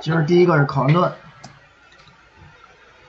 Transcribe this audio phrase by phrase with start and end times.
[0.00, 1.12] 其实第一个是考文顿，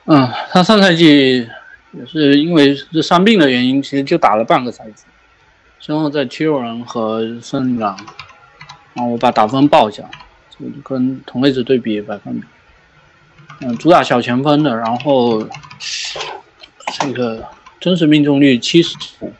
[0.06, 1.48] 嗯，他上赛季
[1.92, 5.04] 也是因为这伤病的原因，其实就打了半个赛季，
[5.78, 7.96] 之后在七六人和森林狼，
[8.94, 10.02] 然后我把打分报一下，
[10.50, 12.46] 就跟同位置对比百分比，
[13.60, 15.46] 嗯，主打小前锋的，然后
[17.00, 17.46] 这个
[17.78, 19.32] 真实命中率七十五，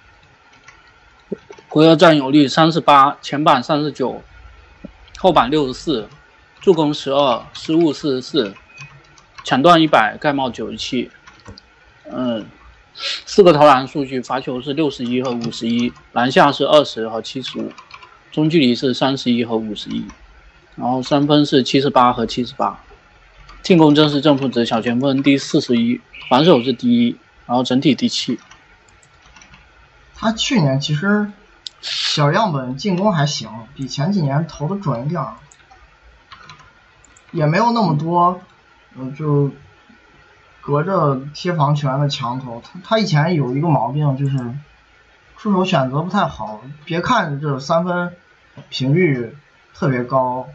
[1.69, 4.23] 回合占有率三十八，前板三十九，
[5.19, 6.09] 后板六十四，
[6.61, 8.55] 助攻十二，失误四十四。
[9.45, 11.11] 抢断一百，盖帽九十七，
[12.11, 12.45] 嗯，
[12.95, 17.73] 四个投篮数据，罚球是六十一和五十一，篮下是二十和七十五，
[18.31, 20.07] 中距离是三十一和五十一，
[20.77, 22.79] 然后三分是七十八和七十八，
[23.63, 27.17] 进攻正是正负值小前锋第四十一，防守是第一，
[27.47, 28.39] 然后整体第七。
[30.15, 31.33] 他去年其实
[31.81, 35.25] 小样本进攻还行，比前几年投的准一点，
[37.39, 38.41] 也没有那么多。
[38.97, 39.51] 嗯，就
[40.61, 44.37] 隔着贴防权的墙头，他他以前有一个毛病，就是
[45.37, 46.61] 出手选择不太好。
[46.85, 48.13] 别看这三分
[48.69, 49.37] 频率
[49.73, 50.49] 特别高，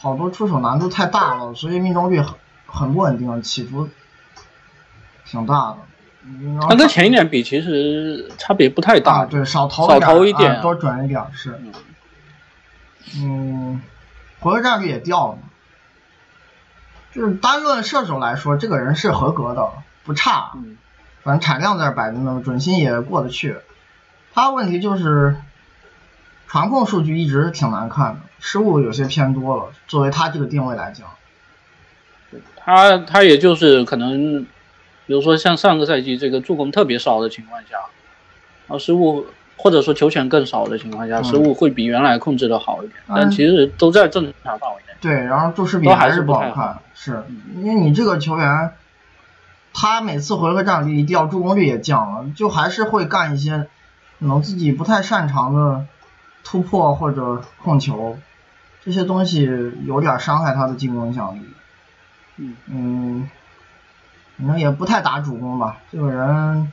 [0.00, 2.34] 好多出手难度太大了，所以命中率很
[2.66, 3.88] 很不稳定，起伏
[5.24, 5.78] 挺大的。
[6.68, 9.24] 他跟前一点比，其实差别不太大。
[9.24, 11.60] 对，少投少投一点，多准一点是。
[13.16, 13.82] 嗯，
[14.38, 15.38] 回合占率也掉了。
[17.14, 19.70] 就是单论射手来说，这个人是合格的，
[20.04, 20.52] 不差。
[21.22, 23.56] 反正产量在这摆着呢，准心也过得去。
[24.32, 25.36] 他问题就是
[26.48, 29.72] 传控数据一直挺难看的，失误有些偏多了。
[29.86, 31.08] 作为他这个定位来讲，
[32.56, 34.44] 他他也就是可能，
[35.06, 37.76] 比如说像上个赛季这个助攻特别少的情况下，
[38.66, 39.26] 然后失误。
[39.62, 44.92] 或者说球权更少的情况下，失误会比原来控制的好一点，但其实都在正常范围内。
[45.00, 47.22] 对，然后注视比还是不好看，是
[47.54, 48.72] 因为你这个球员，
[49.72, 53.68] 他每次回合占有率掉，助攻率也降了，就还是会干一些
[54.18, 55.86] 可能自己不太擅长的
[56.42, 58.18] 突破或者控球，
[58.84, 59.48] 这些东西
[59.86, 61.40] 有点伤害他的进攻影响力。
[62.38, 63.30] 嗯嗯，
[64.38, 66.72] 反正也不太打主攻吧，这个人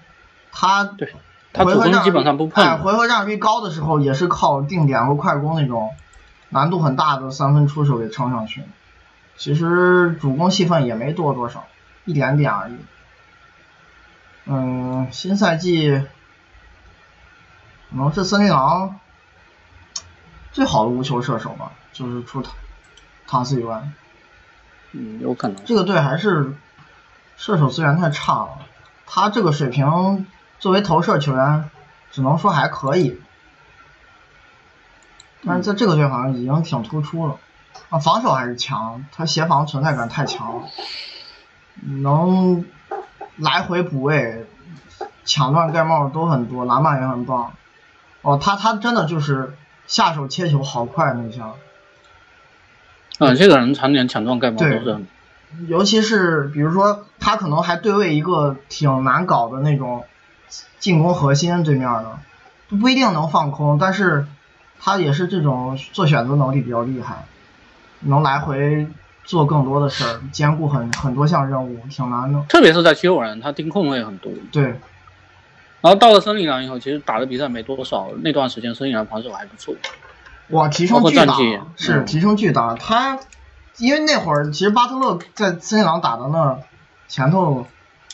[0.52, 1.14] 他对。
[1.52, 5.96] 他主攻基本上不碰，回合占有率高的时候也是靠定点和快攻那种
[6.50, 8.64] 难度很大的三分出手给撑上去。
[9.36, 11.66] 其实主攻戏份也没多多少，
[12.06, 12.76] 一点点而已。
[14.46, 16.04] 嗯，新赛季
[17.90, 19.00] 可能是森林狼
[20.52, 22.54] 最好的无球射手吧，就是除唐
[23.26, 23.90] 唐斯以外。
[24.92, 25.66] 嗯，有可能。
[25.66, 26.54] 这个队还是
[27.38, 28.60] 射手资源太差了，
[29.08, 30.28] 他这个水平。
[30.59, 31.70] 作为投射球员，
[32.12, 33.18] 只能说还可以，
[35.46, 37.38] 但是在这个队好像已经挺突出了。
[37.90, 40.64] 啊，防守还是强，他协防存在感太强了，
[41.81, 42.66] 能
[43.38, 44.46] 来回补位、
[45.24, 47.53] 抢断盖帽都很多，篮板也很棒。
[48.22, 49.56] 哦，他他真的就是
[49.88, 51.53] 下手切球好快那下。
[53.19, 55.06] 嗯，这个人常年抢断盖帽都是。
[55.68, 60.06] 尤其是比如说他可能还对位一个挺难搞的那种。
[60.80, 62.20] 进攻核心对面的
[62.70, 64.28] 不一定能放空，但是
[64.80, 67.26] 他也是这种做选择能力比较厉害，
[68.02, 68.88] 能来回
[69.26, 72.44] 做更多的事儿，兼顾很很多项任务，挺难的。
[72.48, 74.32] 特别是在七六人，他盯控位很多。
[74.52, 74.64] 对。
[75.82, 79.74] 然后到了森林狼以后，其实打的比赛没多少，那段时间森林狼防守还不错。
[80.50, 81.36] 哇，提升巨大，
[81.76, 82.76] 是提升巨大。
[82.76, 83.20] 他
[83.78, 86.60] 因为那会儿其实巴特勒在森林狼打的那
[87.08, 87.66] 前头。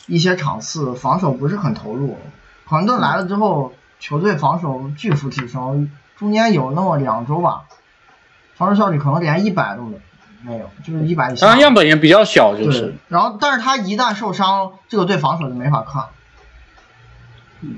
[0.06, 2.16] 一些场次防守不是很投入，
[2.64, 7.64] 考文顿来了之后，球队防守巨幅提升，中间有那么两周吧，
[8.54, 9.98] 防守效率可能连一百都没
[10.42, 11.46] 没有，就是一百以下。
[11.46, 12.94] 当然样本也比较小，就是。
[13.08, 16.04] 然后，但是他一旦受伤，这个队防守就没法看。
[17.62, 17.76] 嗯，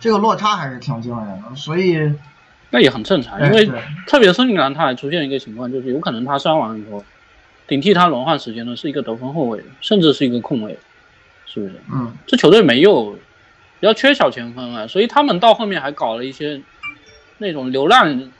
[0.00, 2.14] 这个落差还是挺惊人的，所以。
[2.72, 3.68] 那也很正常，因为
[4.06, 7.02] 特别森林狼他还出现一个情况，就是有可能他伤完以后，
[7.66, 10.78] 顶替他轮换时间的是一个得分后卫，甚至是一个控卫。
[11.52, 11.80] 是不是？
[11.92, 13.12] 嗯，这球队没有，
[13.80, 16.62] 比较缺小前锋啊，所以他们到后面还搞了一些
[17.38, 18.30] 那种流浪，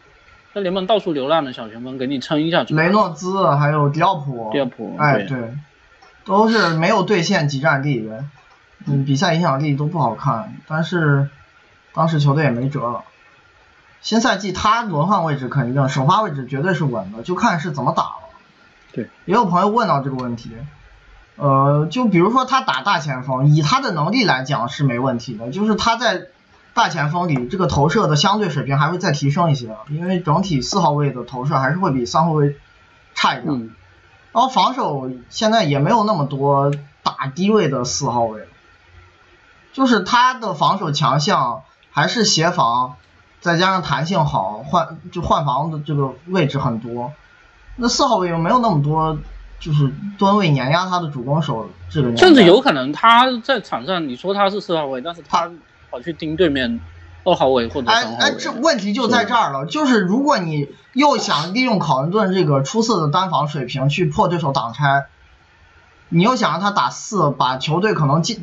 [0.54, 2.64] 在联盟到处流浪的小前锋给你撑一下。
[2.68, 5.54] 雷诺兹还有迪奥普，迪奥普，哎对，
[6.24, 8.08] 都是没有兑现集战力，
[8.86, 11.28] 嗯，比赛影响力都不好看，但是
[11.92, 13.02] 当时球队也没辙了。
[14.00, 18.30] 新赛季他轮换位置肯定，首发位置绝对是稳的，就看是怎么打了。
[18.92, 20.52] 对，也有朋友问到这个问题。
[21.40, 25.50] 呃，就比如说他打大前锋，以他的能力来讲是没问题的。
[25.50, 26.26] 就是他在
[26.74, 32.56] 大前锋里，这个投射的相对水平还会再提升一些，因为整体四号位的投射还是会比三号位
[33.14, 33.74] 差一点。
[34.32, 36.70] 然后防守现在也没有那么多
[37.02, 38.46] 打低位的四号位，
[39.72, 42.96] 就是他的防守强项还是协防，
[43.40, 47.12] 再加上弹性好，换就换防的这个位置很多。
[47.76, 49.18] 那四号位又没有那么多，
[49.60, 52.16] 就是吨位碾压他的主攻手这个。
[52.16, 55.48] 甚至有可能他在场上，你说他是四号位，但是他
[55.92, 56.80] 跑去盯对面
[57.22, 58.16] 二号位或者三号位。
[58.16, 60.68] 哎哎，这问题就在这儿了，就是如果你。
[60.92, 65.06] 又想利用考文顿这个出色的单防水平去破对手挡拆，
[66.08, 68.42] 你又想让他打四，把球队可能进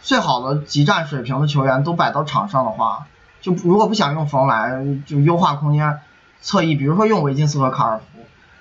[0.00, 3.08] 最好的集战水平的球员都摆到场上的话，
[3.40, 5.98] 就如果不想用冯莱，就优化空间
[6.40, 8.13] 侧翼，比如说用维金斯和卡尔福，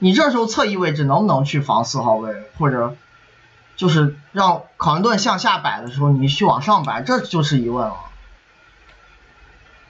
[0.04, 2.94] 你这时候侧翼位置能不能去防四号位，或者
[3.78, 7.96] 就是让考文顿向下摆的时候你去往上摆，这就是疑问了。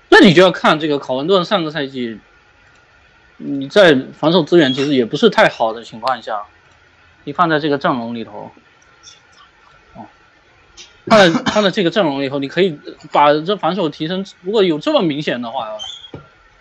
[0.09, 2.19] 那你就要看这个考文顿上个赛季。
[3.37, 6.43] 你在防守资源其实也不是太好的情况下，
[7.23, 8.51] 你放在这个阵容里头，
[9.95, 10.05] 哦，
[11.07, 12.79] 放在放在这个阵容里头，你可以
[13.11, 14.23] 把这防守提升。
[14.41, 15.69] 如果有这么明显的话，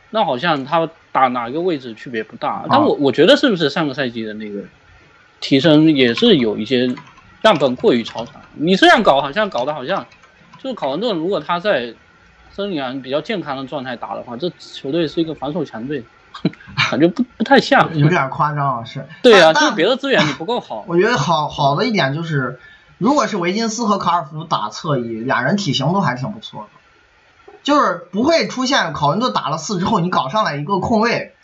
[0.09, 2.65] 那好像他打哪个位置区别不大。
[2.69, 4.63] 但我我觉得是不是上个赛季的那个
[5.41, 6.93] 提升也是有一些
[7.43, 8.41] 样本过于超常。
[8.55, 10.07] 你这样搞好像搞得好像
[10.59, 11.95] 就是考文顿，如果他在
[12.51, 16.03] 森林狼比较健康的状态打的话，这球队是一个防守强队。
[16.91, 19.07] 感觉不不太像，有点夸张啊是。
[19.23, 20.83] 对啊，就是别的资源你不够好。
[20.89, 22.59] 我觉得好好的一点就是，
[22.97, 26.81] 如果是维金斯和卡尔福打侧翼，俩人体型都还挺不错的，
[27.63, 31.35] 就是不会出现考文顿打了四之后你搞上来一个空位，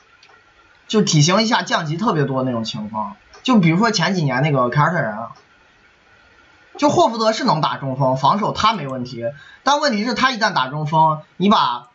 [0.87, 3.17] 就体型一下降级特别多那种情况。
[3.43, 5.17] 就比如说前几年那个凯尔特人，
[6.76, 9.25] 就霍福德是能打中锋，防守他没问题，
[9.62, 11.88] 但问题是，他一旦打中锋，你把。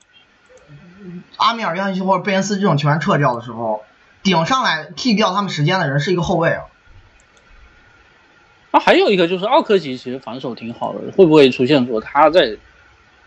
[1.36, 3.84] 阿米尔、约翰逊或者贝恩斯这种球员撤掉的时候，
[4.22, 6.64] 顶上来替掉他们时间的人是一个后卫啊。
[8.72, 12.58] 那还有一个就是奥科吉，其实防守挺好的，会不会出现说他在，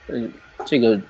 [0.06, 0.32] 嗯，
[0.66, 1.00] 这个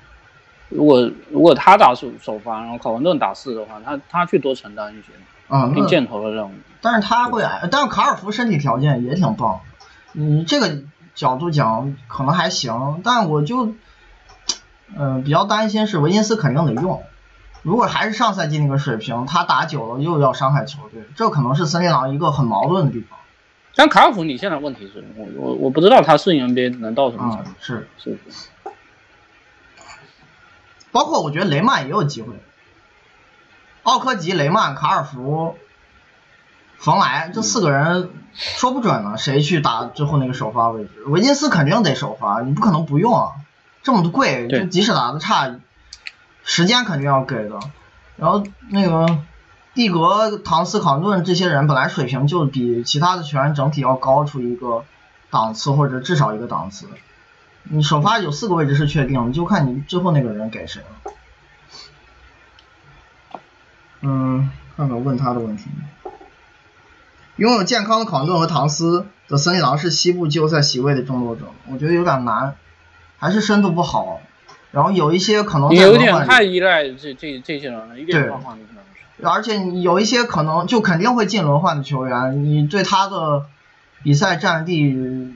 [0.69, 5.09] 如果如果他打首首发，然后考文顿打四的话，他他去多承担一些
[5.49, 6.53] 啊，并箭头的任务。
[6.81, 7.43] 但是他会，
[7.73, 9.61] 但是卡尔福身体条件也挺棒，
[10.15, 10.83] 嗯，这个
[11.17, 13.75] 角度讲可能还行，但我就。
[14.97, 17.03] 嗯，比较担心是维金斯肯定得用，
[17.63, 23.19] 如果还是上赛季那个水平，他打久了又要伤害球队，这可能是森林狼一个很矛盾的地方。
[23.75, 27.51] 但卡尔福，你现在问题是我我我不知道他适应 NBA 能到什么程度。
[27.59, 28.17] 是是。
[30.97, 32.29] 包括我觉得雷曼也有机会，
[33.83, 35.55] 奥科吉、雷曼、卡尔福、
[36.79, 41.05] 冯莱这四个人说不准呢，谁去打最后那个首发位置？
[41.05, 43.33] 维金斯肯定得首发，你不可能不用啊。
[43.83, 45.55] 这么贵，就即使打的差，
[46.45, 47.61] 时间肯定要给的。
[48.17, 49.19] 然后那个
[49.75, 54.87] 蒂格、唐斯、考顿这些人本来水平就比其他的球员整体要高出一个
[55.29, 56.87] 档次，或者至少一个档次。
[57.69, 61.13] 你首发有四个位置是确定，就看你最后那个人给谁了。
[64.03, 65.71] 嗯，看看问他的问题。
[67.37, 72.55] 拥有健康的考顿和唐斯的森林狼是西部季后赛席位的争夺者，我觉得有点难。
[73.19, 74.21] 还是深度不好，
[74.73, 83.47] 然后有一些可能有点太依赖这这这些人了，一点状况都不能而且你有一些可能就肯定会进轮换的球员，你对他的
[84.03, 85.35] 比赛战力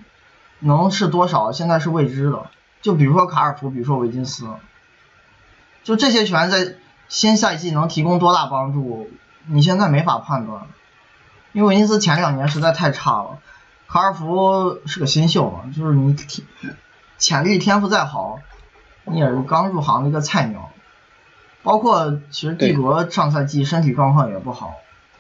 [0.61, 2.47] 能是多少，现在是未知的。
[2.81, 4.47] 就比如说卡尔福，比如说维金斯，
[5.83, 6.77] 就这些球员在
[7.09, 9.11] 新赛季能提供多大帮助，
[9.47, 10.63] 你现在没法判断，
[11.53, 13.39] 因为维金斯前两年实在太差了，
[13.89, 16.45] 卡尔福是个新秀嘛，就是你提。
[17.19, 18.39] 潜力天赋再好，
[19.05, 20.71] 你也是刚入行的一个菜鸟。
[21.63, 24.73] 包括其实蒂格上赛季身体状况也不好，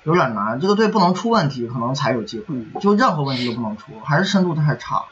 [0.05, 0.59] 有点难。
[0.59, 2.65] 这个队不能出问题，可能才有机会。
[2.81, 5.05] 就任何问题都不能出，还是深度太差。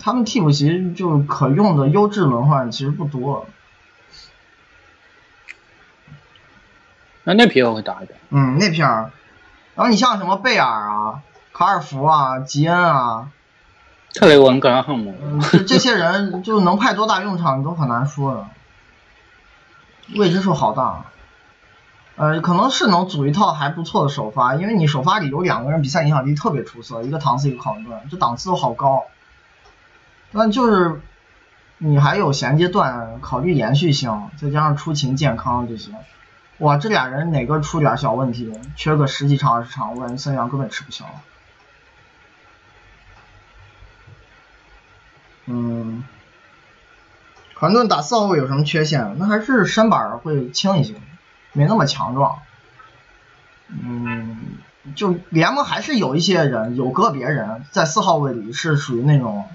[0.00, 3.46] 他们替补席就可用的优质轮换其实不多。
[7.24, 8.18] 那那批我会打一点。
[8.30, 9.10] 嗯，那片儿。
[9.74, 11.22] 然后你像什么贝尔啊、
[11.52, 13.30] 卡尔福啊、吉恩啊。
[14.14, 15.14] 特雷文、格拉汉姆，
[15.66, 18.46] 这些人就能派多大用场，你都很难说的，
[20.18, 21.06] 未知数好大。
[22.16, 29.04] 呃，可能是能组一套还不错的首发，因为你首发里有两个人比赛影响力特别出色，一个唐斯，一个考文顿，这档次都好高。
[30.32, 31.00] 那就是
[31.78, 35.92] 你还有衔接段，考虑延续性，再加上出勤健康这些，
[36.58, 41.04] 哇，这俩人哪个出点小问题，缺个十几场二十场，我感觉孙杨根本吃不消。
[45.46, 46.04] 嗯，
[47.54, 49.16] 考顿打四号位有什么缺陷？
[49.18, 50.94] 那还是身板会轻一些，
[51.52, 52.38] 没那么强壮。
[53.68, 54.38] 嗯，
[54.94, 59.48] 就联盟还是有一些人，有个别人在四号位里是属于那种，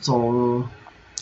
[0.00, 0.62] 走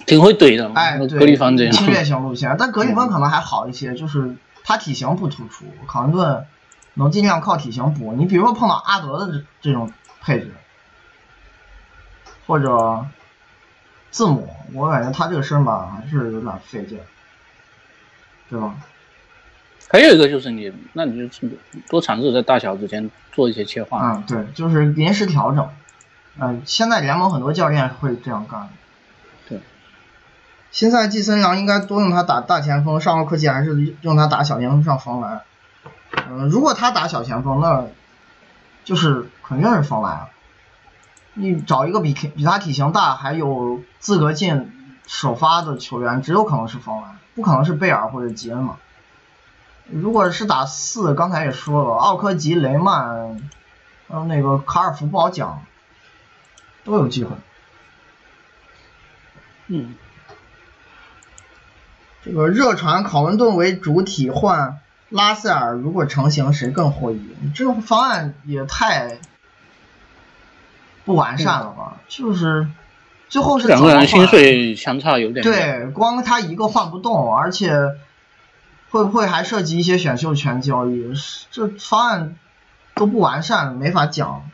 [0.07, 6.47] 挺会怼的，哎，格里芬这样侵略型路线，但格里芬可能还好一些，就是他体型不突出，考文顿
[6.95, 8.15] 能尽量靠体型补。
[8.15, 10.53] 你比如说碰到阿德的这这种配置，
[12.47, 13.07] 或者
[14.11, 16.99] 字母，我感觉他这个身吧还是有点费劲，
[18.49, 18.75] 对吧？
[19.91, 21.49] 还有一个就是你，那你就
[21.89, 24.17] 多尝试在大小之间做一些切换。
[24.17, 25.69] 嗯，对，就是临时调整。
[26.41, 28.69] 嗯，现在联盟很多教练会这样干。
[29.49, 29.61] 对。
[30.71, 35.43] 新赛季森杨应该多用他打大前锋，上奥科技还是用他打小前锋上防篮。
[36.29, 37.87] 嗯，如果他打小前锋，那
[38.85, 40.29] 就是肯定是防篮啊。
[41.35, 44.73] 你找一个比比他体型大还有资格进
[45.07, 48.77] 首发的球员，只有可能是防篮，不可能是贝尔或者吉恩嘛。
[49.91, 53.41] 如果是打四，刚才也说了，奥科吉、雷曼，
[54.09, 55.63] 还有那个卡尔福不好讲，
[56.85, 57.37] 都有机会。
[59.69, 59.95] 嗯，
[62.25, 67.21] 这个热传考文顿为主体换拉塞尔，如果成型，谁更获益？
[67.41, 69.19] 你这种方案也太
[71.05, 71.99] 不完善了吧？
[72.09, 72.69] 就是
[73.29, 77.97] 最后是两个人薪水相差有点对，光他一个换不动，而且。
[78.91, 81.13] 会不会还涉及一些选秀权交易？
[81.51, 82.37] 这方案
[82.95, 84.49] 都不完善，没法讲。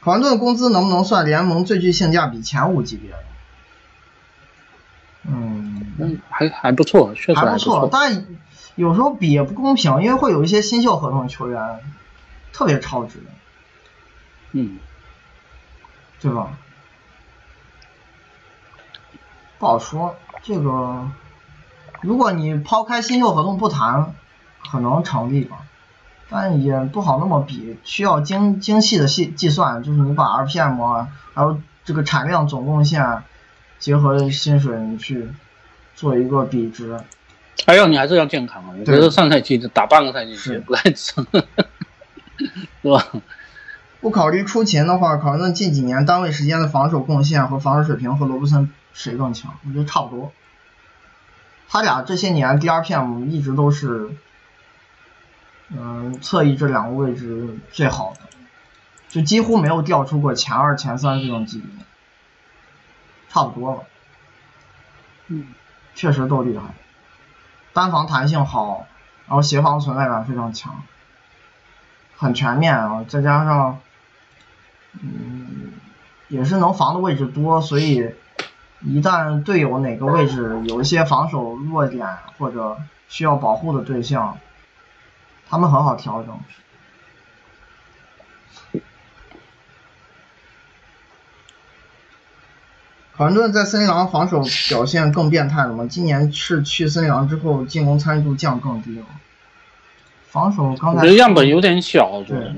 [0.00, 3.14] 考文顿工资能不能算联盟最具性价比前五级别？
[5.24, 7.88] 嗯，还还不错，确实还不错。
[7.92, 8.26] 但
[8.74, 11.80] 有时候比也不公平，因为会有一些新秀合同球员
[12.52, 13.22] 特别超值。
[14.52, 14.78] 嗯，
[16.20, 16.56] 对吧？
[19.58, 21.08] 不好说，这个。
[22.00, 24.14] 如果你抛开新秀合同不谈，
[24.70, 25.58] 可能成立吧，
[26.30, 33.22] 但也不好那么比，需要精精细的细计算，就是你把 RPM 还有这个产量总贡献
[33.78, 35.28] 结合薪水，你去
[35.96, 36.98] 做一个比值。
[37.66, 41.26] 还有你还是要健康啊，我觉得上赛季打半个赛季是不太成，
[42.82, 43.06] 是吧？
[44.00, 49.58] 不考虑出勤的话，考伦近几年单位时间的防守贡献和防守水平和罗布森谁更强？
[49.66, 50.32] 我觉得差不多。
[51.68, 54.08] 他俩这些年 DRPM 一直都是，
[55.70, 58.20] 嗯，侧翼这两个位置最好的，
[59.08, 61.70] 就几乎没有掉出过前二、前三这种级别，
[63.28, 63.82] 差不多了。
[65.28, 65.46] 嗯，
[65.94, 66.64] 确实都厉害，
[67.72, 68.86] 单防弹性好，
[69.26, 70.82] 然后协防存在感非常强，
[72.16, 73.78] 很全面啊，再加上，
[75.00, 75.72] 嗯，
[76.28, 78.14] 也是能防的位置多，所以。
[78.82, 82.78] 一旦队友哪个位置有一些防守弱点或者
[83.10, 84.38] 需要保护的对象，
[85.50, 86.40] 他们很好调整。
[93.16, 95.86] 考文顿在森林狼防守表现更变态了吗？
[95.90, 99.04] 今年是去森林狼之后进攻参与度降更低了。
[100.28, 102.54] 防守刚才样本有点小，对，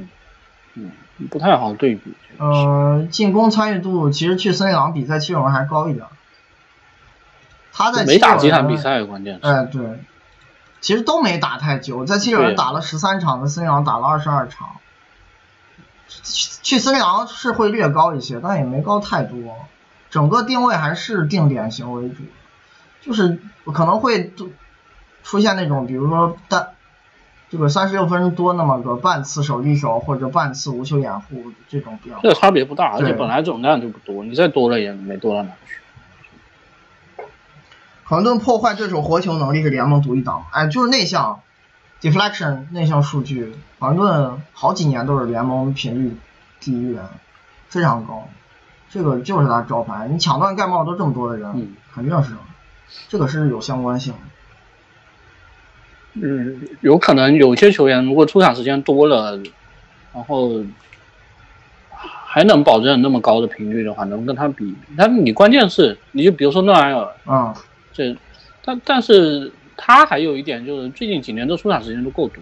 [0.75, 0.92] 嗯，
[1.30, 2.14] 不太好对比。
[2.38, 6.06] 呃，进攻参与度其实去森林狼比在七六人还高一点。
[7.72, 9.49] 他在没打几场比赛，关键是。
[9.49, 9.82] 哎，对，
[10.82, 14.68] 其实都没打太久，在七六人打了十三场，在森林狼打了二十二场。
[16.62, 19.38] 去森林狼是会略高一些，但也没高太多。
[20.10, 22.16] 整个定位还是定点型为主，
[23.00, 23.38] 就是
[23.72, 24.32] 可能会
[25.22, 26.68] 出现那种，比如说单
[27.48, 32.18] 这个三十六分多那么个半次手递手或者半次无球掩护这种比较。
[32.22, 35.78] 这个差别不大，而且本来总量就不多，你再多了也没多到哪去。
[38.04, 41.40] 考文顿破坏对手活球能力是联盟独一档，哎，就是内项
[42.00, 46.16] ，deflection 内项数据，考文顿好几年都是联盟频率
[46.61, 47.04] 第一人，
[47.68, 48.28] 非常高，
[48.90, 50.09] 这个就是他招牌。
[50.09, 52.32] 你抢断盖帽都这么多的人，肯定是，
[53.09, 54.12] 这个是有相关性。
[56.14, 59.40] 嗯，有可能有些球员如果出场时间多了，
[60.12, 60.62] 然后
[62.26, 64.75] 还能保证那么高的频率的话，能跟他比。
[64.99, 67.54] 但你关键是，你就比如说诺埃尔，嗯。
[67.92, 68.16] 这，
[68.64, 72.37] 但但是他还有一点就是最近几年的出场时间都够多，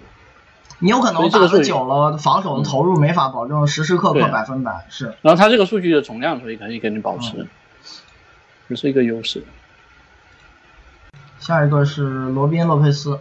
[0.78, 5.07] 你有可能打的久了，防守的投入没法保证时时刻刻百分百是。
[5.23, 7.47] 然后他这个数据的总量，所以可以给你保持，
[8.69, 9.42] 这是一个优势。
[11.38, 13.19] 下一个是罗宾洛佩斯，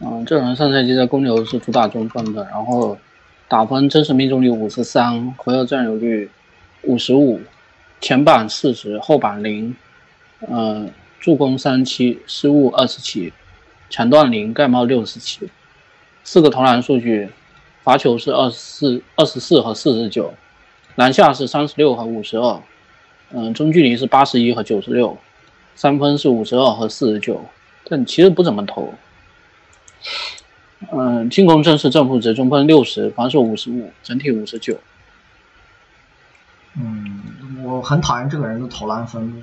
[0.00, 2.98] 嗯，这人上赛季在公牛是主打中锋的，然后
[3.48, 6.30] 打分真实命中率五十三，回合占有率
[6.82, 7.40] 五十五，
[8.00, 9.76] 前板四十，后板零。
[10.48, 10.88] 呃，
[11.20, 13.32] 助攻三七，失误二十七，
[13.90, 15.50] 抢断零，盖帽六十七，
[16.24, 17.28] 四个投篮数据，
[17.82, 20.32] 罚球是二十四、二十四和四十九，
[20.96, 22.62] 篮下是三十六和五十二，
[23.30, 25.18] 嗯，中距离是八十一和九十六，
[25.74, 27.44] 三分是五十二和四十九，
[27.84, 28.94] 但其实不怎么投。
[30.90, 34.78] 嗯，进攻正是正负值，中分六十，防守五十五，整体五十九。
[36.78, 37.22] 嗯，
[37.62, 39.42] 我很讨厌这个人的投篮分布。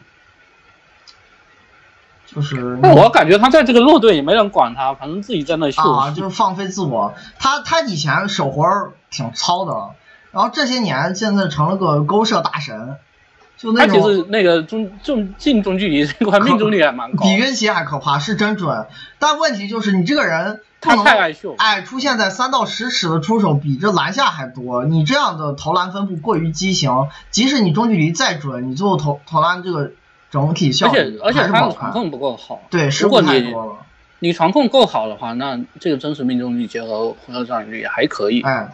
[2.27, 5.81] 就是，我感觉他在这个弱队也没人管他，反正自己在那秀。
[5.81, 7.13] 啊，就是放飞自我。
[7.39, 8.67] 他他以前手活
[9.09, 9.91] 挺糙的，
[10.31, 12.97] 然后这些年现在成了个勾射大神。
[13.55, 13.95] 就那种。
[13.95, 17.23] 他其实那个中中近中距离这块命中率还蛮高。
[17.23, 18.87] 比约奇还可怕，是真准。
[19.19, 24.83] 但问题就是你这个人他太爱秀，哎，出现在三到十尺的出手比这篮下还多。
[24.83, 29.91] 你这样的投篮分布过于畸形，即使你中距离再准，你最后投投篮这个。
[30.29, 33.77] 整体效果而且而且他的传控不够好，对，失误太多了
[34.19, 38.41] 你传控够好的话，那这个真实命中率结合回合占有率也还可以。
[38.41, 38.69] 哎，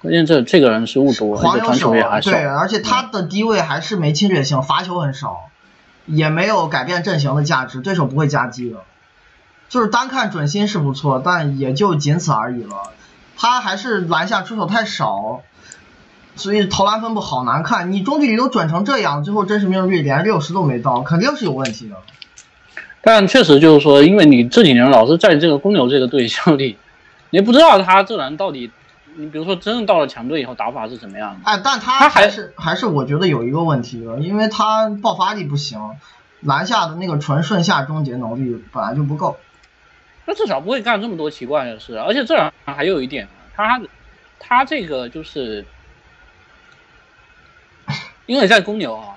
[0.00, 2.30] 关键这这个人失误多，而且传球也还少。
[2.30, 5.50] 对，而且他的低位还是没侵略性，罚球很少，
[6.06, 8.78] 也没有改变阵型的价值，对手不会夹击的。
[9.68, 12.92] 就是单看准心是不错，但也就仅此而已了。
[13.36, 15.42] 他还是篮下出手太少。
[16.36, 21.96] 所以投篮分布好难看，你中距离都转成这样，最后真实命中率连六十都没到，肯定是有问题的。
[23.00, 26.76] 但确实就是说，因为你这几年老是在这个公牛这个队效力，
[27.30, 28.70] 你不知道他这人到底，
[29.14, 31.40] 你比如说真正到了强队以后打法是怎么样的。
[31.44, 35.80] 哎，但他还是还是我觉得有一个问题的，因为他爆发力不行，
[36.40, 39.36] 篮下的那个纯顺下终结能力本来就不够。
[40.26, 43.80] 那至少不会干这么多奇怪的事，而且这人还有一点，他
[44.38, 45.64] 他这个就是。
[48.26, 49.16] 因为在公牛啊，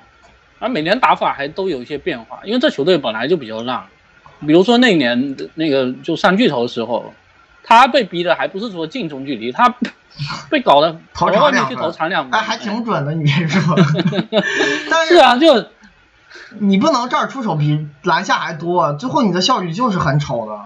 [0.60, 3.84] 啊每年打法还都有一些变化，因为这球队本来就比较烂。
[4.42, 7.14] 比如说那年那个就三巨头的时候，
[7.64, 9.76] 他被逼的还不是说近中距离，他
[10.50, 13.76] 被搞得投外面去投长两分，哎，还挺准的，你别说。
[14.90, 15.66] 但是啊，就
[16.60, 20.60] 你不能这儿出手比篮下还多，最后你的效率就是很丑的。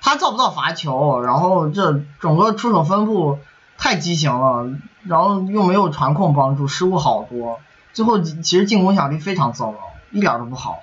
[0.00, 3.40] 他造不到罚球，然后这整个出手分布
[3.78, 4.70] 太畸形了，
[5.04, 7.58] 然后又没有传控帮助，失误好多。
[7.92, 9.78] 最后其实进攻效率非常糟糕，
[10.12, 10.80] 一点都不好。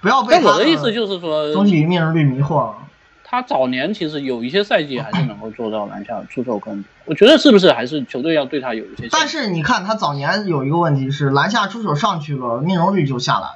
[0.00, 2.76] 不要被我的意思就是说，中距离命中率迷惑了。
[3.22, 9.08] 他早年其实有一些赛季还是能够做到篮下出手更，我觉得是不是还是球队要对他有一些。
[9.10, 13.48] 但是你看他早年有一个问题是篮下出手上去了，命中率就下来。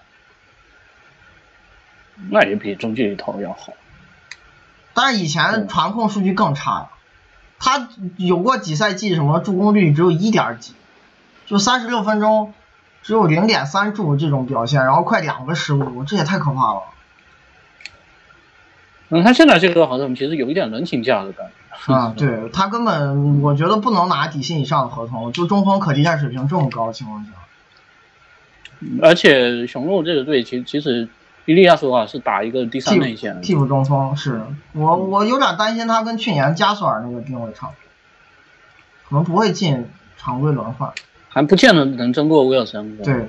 [2.31, 3.75] 那也比中距离投要好。
[4.95, 6.89] 但是以前传控数据更差，
[7.61, 10.73] 他有过几赛季什么助攻率只有一点几。
[11.47, 12.53] 就三十六分钟，
[13.09, 16.83] 只有零点三助这种表现，然后快两个失误，这也太可怕了。
[19.09, 21.95] 嗯，他现在这个合同其实有一点人情价的感觉。
[21.95, 27.31] 啊，对他根本我觉得不能拿底薪以上的合同，就中锋可替代水平这么高的情况下。
[29.01, 31.09] 而且雄鹿这个队其其实
[31.47, 34.43] 伊利亚说话是打一个第三内线，替补中锋是
[34.75, 37.69] 我我有点担心他跟去年加索尔那个定位差，
[39.09, 40.93] 可能不会进常规轮换。
[41.29, 42.97] 还不见得能争过威尔森。
[43.03, 43.29] 对，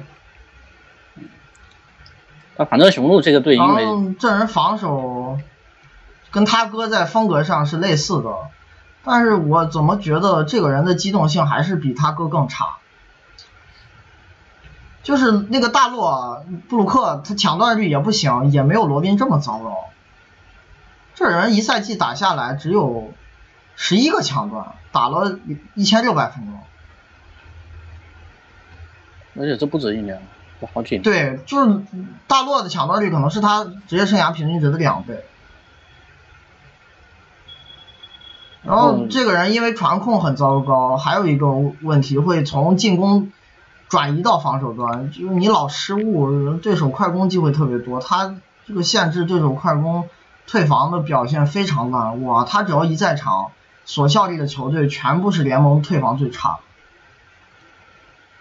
[2.56, 5.38] 他反正雄鹿这个队，因为这人防守
[6.32, 8.30] 跟他哥在风格上是类似的，
[9.04, 12.78] 但是我怎么觉得这个人的机动性还是比他哥更差。
[15.02, 19.86] 就是那个大洛布鲁克，他抢断率也不行，也没有罗宾这么糟糕。
[21.16, 23.12] 这人一赛季打下来只有
[23.76, 25.40] 十一个抢断，打了
[25.74, 26.60] 一千六百分钟。
[29.40, 30.22] 而且这不止一年，
[30.60, 31.02] 这好几年。
[31.02, 31.82] 对，就是
[32.28, 35.24] 大洛的抢断率可能是他职业生涯平均值的两倍。
[38.62, 41.48] 然后这个人因为传控很糟糕，还有一个
[41.82, 43.32] 问题会从进攻
[43.88, 48.36] 转移到防守端，就是你老失误，对手快攻机会特别多，他
[48.68, 50.10] 这个限制对手快攻
[50.46, 52.22] 退防的表现非常烂。
[52.24, 53.52] 哇，他只要一在场，
[53.86, 56.60] 所效力的球队全部是联盟退防最差。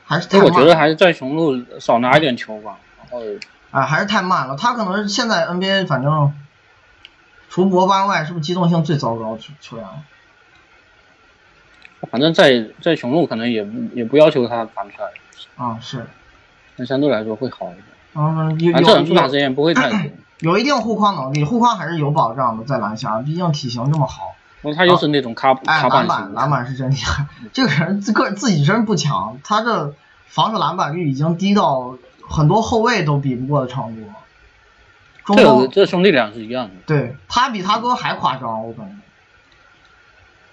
[0.08, 3.20] 还是太我觉得还是在雄鹿少拿一点球吧，然后，
[3.70, 4.56] 啊，还是太慢了。
[4.56, 6.32] 他可能是现在 NBA 反正，
[7.50, 9.86] 除博班外，是不是机动性最糟糕球球员？
[12.10, 15.08] 反正，在在雄鹿可能也也不要求他传出来。
[15.62, 16.06] 啊，是。
[16.76, 17.84] 那相对来说会好一点。
[18.14, 19.98] 嗯，有有出场时间不会太多。
[20.40, 24.36] 有一定护框能力，护框还是有保障的，在篮下，毕竟体型这么好。
[24.76, 27.26] 他又是那种卡卡板篮板，篮板是真厉害。
[27.52, 29.94] 这个人自个自己真不强，他这
[30.26, 31.96] 防守篮板率已经低到
[32.28, 34.02] 很多后卫都比不过的程度
[35.24, 35.36] 中。
[35.36, 36.74] 这这兄弟俩是一样的。
[36.86, 38.94] 对他比他哥还夸张，我感觉。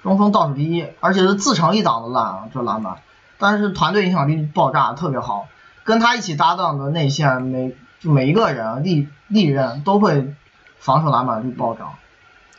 [0.03, 2.97] 中锋倒数第一，而且是自成一档的烂啊，这篮板，
[3.39, 5.47] 但是团队影响力爆炸，特别好。
[5.83, 10.35] 跟他一起搭档的内线每就每一个人历历任都会
[10.77, 11.95] 防守篮板率暴涨，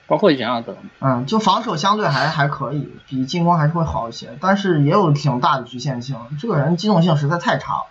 [0.07, 0.77] 包括以前阿德。
[1.01, 6.17] 嗯，就防守相对还还可以，比进攻还是会好一些，但是也有挺大的局限性。
[6.41, 7.87] 这个人机动性实在太差了，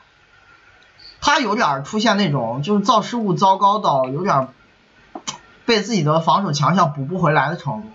[1.21, 4.47] 他有点出现那种就是造失误糟糕到有点
[5.65, 7.88] 被自己的防守强项补不回来的程度。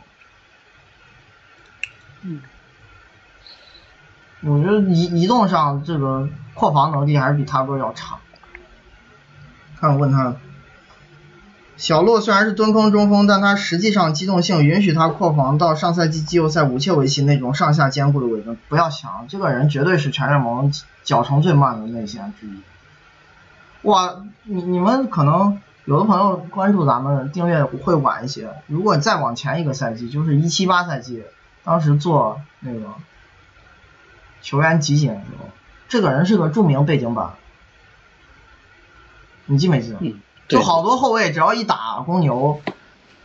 [2.23, 2.43] 嗯。
[4.43, 8.17] 我觉得移移动上这个破防能力还是比他哥要差。
[9.79, 10.35] 看我问他，
[11.81, 18.55] 小洛虽然是蹲坑中锋，但他实际上机动性允许他扩防到上赛季季后赛无切维奇那种上下兼顾的位置。
[18.69, 20.71] 不要想，这个人绝对是全联盟
[21.05, 22.61] 脚程最慢的内线之一。
[23.89, 31.25] 哇，你你们可能有的朋友关注咱们订阅会晚一些，如果再往前一个赛季，就是一七八赛季，
[31.65, 32.81] 当时做那个。
[34.43, 35.49] 球员集锦的时候，
[35.89, 37.33] 这个人是个著名背景板，
[39.45, 40.17] 你记没记得？
[40.51, 42.61] 就好多后卫只要一打公牛，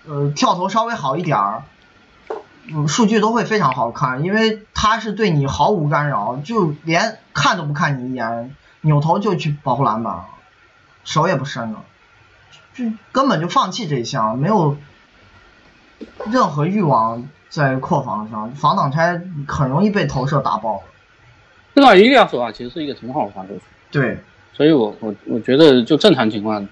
[0.07, 1.63] 呃，跳投稍微好一点儿，
[2.71, 10.25] 嗯，数据都会非常好看，因为他是对你毫无干扰，就连看都不看你一眼，扭头就去保护篮板，
[11.03, 11.83] 手也不伸了，
[12.73, 14.77] 就根本就放弃这一项，没有
[16.31, 20.83] 任何欲望在扩防上，防挡拆很容易被投射打爆。
[21.73, 23.53] 这个伊利亚索啊，其实是一个挺好的防守。
[23.91, 24.19] 对，
[24.53, 26.67] 所以我我我觉得就正常情况，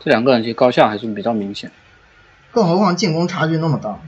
[0.00, 1.70] 这两个人其实高下还是比较明显。
[2.52, 3.98] 更何况进攻差距那么大。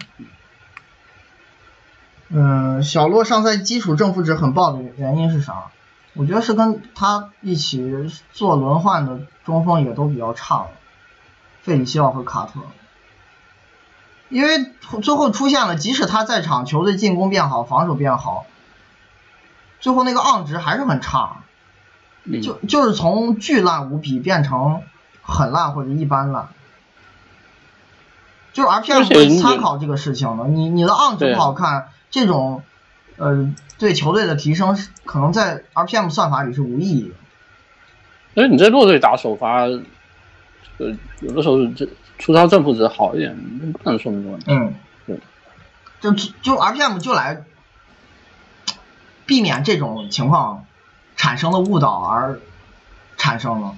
[2.28, 5.64] 嗯，小洛上赛季基础正负值很爆的原因是啥？
[6.14, 10.70] 我觉得是跟他一起做轮换的中锋也都比较差了，
[11.62, 12.60] 费里西奥和卡特。
[14.28, 14.72] 因为
[15.02, 18.46] 最后出现了，即使他在场，球队进攻变好，防守变好。
[19.80, 21.38] 最后那个 on 值还是很差，
[22.42, 24.82] 就就是从巨烂无比变成
[25.30, 26.48] 很烂或者一般烂，
[28.52, 30.48] 就是 RPM 会参考这个事情的。
[30.48, 32.62] 你你的 on 值不好看，这种
[33.16, 37.14] 呃对球队的提升可能在 RPM 算法里是无意义的。
[38.34, 39.78] 所以你在弱队打首发，呃
[41.20, 41.88] 有的时候这
[42.18, 44.46] 出招正负值好一点，不能说明问题。
[44.48, 44.74] 嗯，
[45.06, 45.20] 对，
[46.00, 47.44] 就就 RPM 就来。
[49.26, 50.64] 避免这种情况
[51.14, 52.40] 产生的误导而
[53.16, 53.76] 产生了。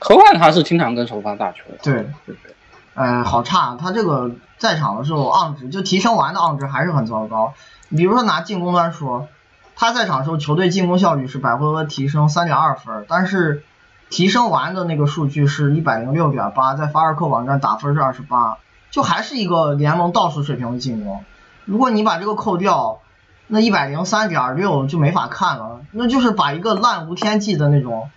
[0.00, 1.62] 何况他是经常跟首发打球。
[1.82, 1.94] 对
[2.26, 2.54] 对对。
[2.94, 7.54] 呃，好差，他这个在场的时候 on 值就提升完的 on 值还是很糟糕。
[7.90, 9.28] 比如说拿进攻端说，
[9.74, 13.64] 他在场的时候球队进攻效率是百回合提升三点二分，但是
[14.10, 18.58] 提升完的那个数据是一百零六点八，在法尔克网站打分是二十八，
[18.90, 21.24] 就还是一个联盟倒数水平的进攻。
[21.64, 23.00] 如果你把这个扣掉。
[23.46, 28.08] 那一百零三点六就没法看了，那就是把一个烂无天际的那种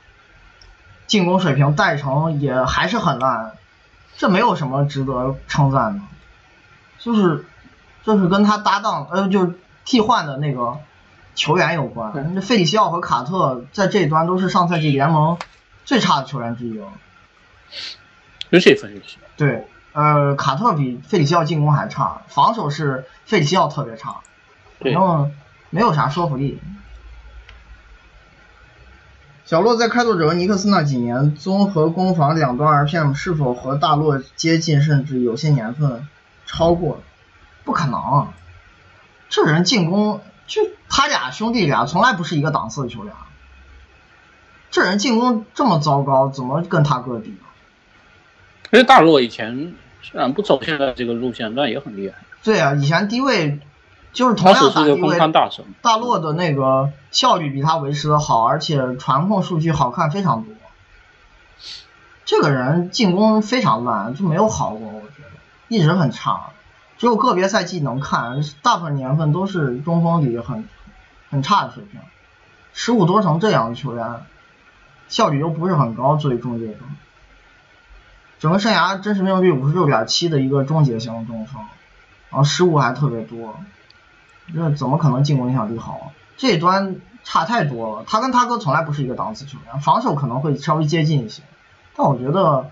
[1.07, 3.53] 进攻水平带成也还是很烂，
[4.17, 6.01] 这没有什么值得称赞的，
[6.99, 7.45] 就是
[8.03, 10.77] 就是跟他搭档呃就是替换的那个
[11.33, 15.37] 球员有关，那费里西奥和卡特在这一端都是上赛季联盟
[15.85, 16.87] 最差的球员之一了，
[18.49, 19.27] 尤其费里西奥。
[19.37, 24.17] 对，呃，卡特比费里西奥进攻还差，防守是费里西奥特别差。
[24.79, 25.27] 然后
[25.71, 26.61] 没有啥说服力。
[29.47, 36.05] 小洛在开拓者和尼克斯那几年，综合攻防两端 RPM 是否和大洛接近，甚至有些年份
[36.45, 37.01] 超过？
[37.63, 38.27] 不可能，
[39.29, 43.13] 这人进攻就他俩兄弟俩从来不是一个档次的球员。
[44.69, 47.29] 这人进攻这么糟糕，怎么跟他哥比？
[47.29, 47.37] 因
[48.71, 52.17] 为大洛以前虽然不走现在这个路线，但也很厉害。
[52.43, 53.61] 对啊，以前低位。
[54.13, 55.19] 就是同样打低位，
[55.81, 60.53] 大洛的那个效率比他维持的好，而且传控数据好看非常多。
[62.25, 65.29] 这个人进攻非常烂，就没有好过，我觉得
[65.67, 66.49] 一直很差，
[66.97, 70.67] 只有个别赛季能看，大部分年份都是中锋里很
[71.29, 72.01] 很差的水平。
[72.73, 74.25] 十五多成这样的球员，
[75.07, 76.79] 效率又不是很高，作为终结者，
[78.39, 81.61] 整个生涯真实命中率五十六点七的一个终结型中锋，
[82.29, 83.55] 然后失误还特别多。
[84.53, 86.05] 那怎么可能进攻影响力好啊？
[86.37, 88.05] 这一端差太多了。
[88.07, 91.43] 他跟他哥从来不是一个档次球员，防守可能会稍微接近一些，
[91.95, 92.71] 但我觉得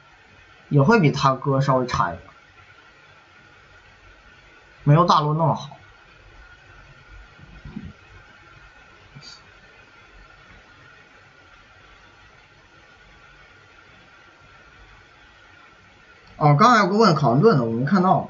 [0.69, 2.23] 也会比他哥稍微差一点，
[4.83, 5.71] 没有大陆那么好。
[16.37, 18.29] 哦，刚才有个问考恩顿的，我没看到。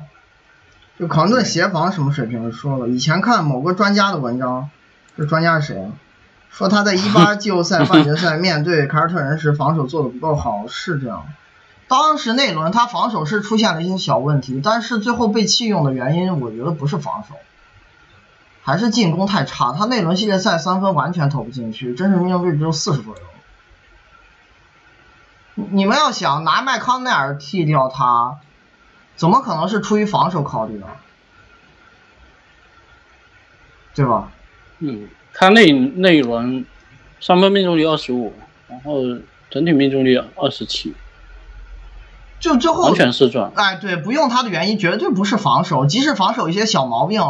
[0.97, 2.51] 就考文顿协防什么水平？
[2.51, 4.69] 说了，以前看某个专家的文章，
[5.17, 5.91] 这专家是谁啊？
[6.49, 11.25] 说他在一八 季后赛半决赛面对凯尔特人时防守做的不够好，是这样。
[11.87, 17.35] 当时那轮他防守是出现了一些小问题，但是最后被弃用的原因，我觉得不是防守，
[18.63, 19.73] 还是进攻太差。
[19.73, 23.21] 他那轮系列赛三分完全投不进去，真实命中率只有四十左右。
[25.55, 28.37] 你们要想拿麦康奈尔替掉他，
[29.15, 30.87] 怎么可能是出于防守考虑呢？
[33.93, 34.31] 对吧？
[34.79, 36.65] 嗯，他那那一轮
[37.21, 38.33] 三分命中率二十五，
[38.67, 39.01] 然后
[39.49, 40.93] 整体命中率二十七。
[42.37, 47.23] 就最后完全是转，哎，对，不用他的原因绝对不是防守，即使防守一些小毛病，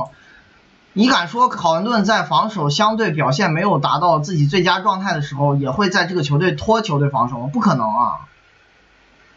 [0.93, 7.49] 你敢说考文顿在防守相对表现没有达到自己最佳状态的时候，也会在这个球队拖球队防守吗？
[7.53, 8.25] 不可能啊，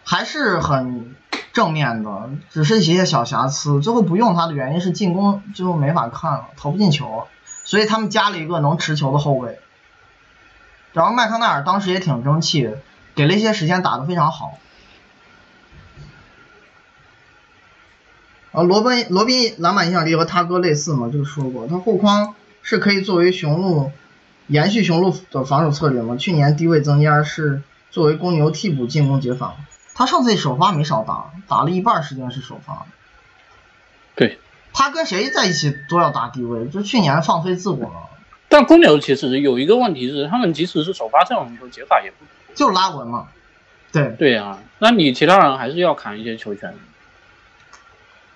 [0.03, 1.15] 还是很
[1.59, 3.81] 正面的，只是一些小瑕疵。
[3.81, 7.27] 最后不用他的原因是进攻最后没法看了，投不进球，
[7.65, 9.59] 所以他们加了一个能持球的后卫。
[10.93, 12.71] 然后麦康奈尔当时也挺争气，
[13.17, 14.57] 给了一些时间，打得非常好。
[18.53, 23.91] 啊，罗宾罗宾篮板影响力和他哥类似嘛，就说过，他后框是可以作为雄鹿
[24.47, 26.15] 延续雄鹿的防守策略嘛。
[26.15, 29.57] 去年低位增压是作为公牛替补进攻解法。
[29.99, 32.87] 他上次首发没少打，打了一半时间是首发。
[34.15, 34.39] 对。
[34.73, 38.09] 他跟谁在一起都要打低位，就去年放飞自我了。
[38.49, 43.27] 但公牛其实有一个问题是，他们即使是首发阵容，解法也不就拉文嘛。
[43.91, 44.11] 对。
[44.11, 46.73] 对啊，那你其他人还是要砍一些球权。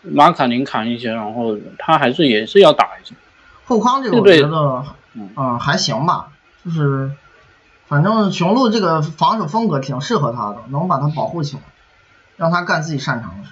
[0.03, 3.14] 马卡宁砍一些，然后他还是也是要打一些。
[3.66, 6.31] 后康这个我觉得，嗯，还行吧，
[6.64, 7.12] 就是
[7.92, 11.62] 反正雄鹿这个防守风格挺适合他的，能把他保护起来，
[12.38, 13.50] 让他干自己擅长的事。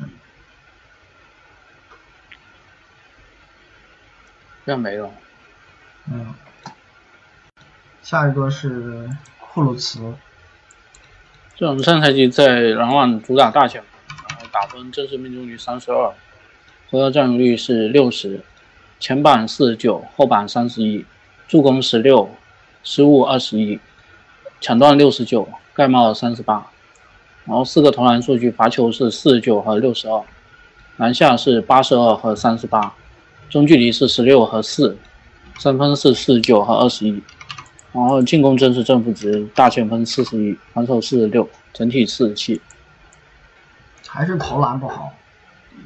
[4.64, 5.10] 这没了。
[6.10, 6.34] 嗯。
[8.00, 10.14] 下一个是库鲁茨。
[11.54, 16.14] 这种上赛季在篮网主打大前锋，然后打分正式命中率三十二。
[16.90, 18.42] 投篮占有率是六十，
[18.98, 21.04] 前板四十九，后板三十一，
[21.46, 22.34] 助攻十六，
[22.82, 23.78] 失误二十一，
[24.60, 26.66] 抢断六十九，盖帽三十八，
[27.44, 30.22] 然后四个投篮数据，罚球是四十九和六十二，
[30.98, 32.92] 篮下是八十二和三十八，
[33.48, 34.98] 中距离是十六和四，
[35.58, 37.22] 三分是四十九和二十一，
[37.92, 42.60] 然后进攻真是正负值，大前锋四十一，防守四十六，整体四十七，
[44.06, 45.12] 还是投篮不好。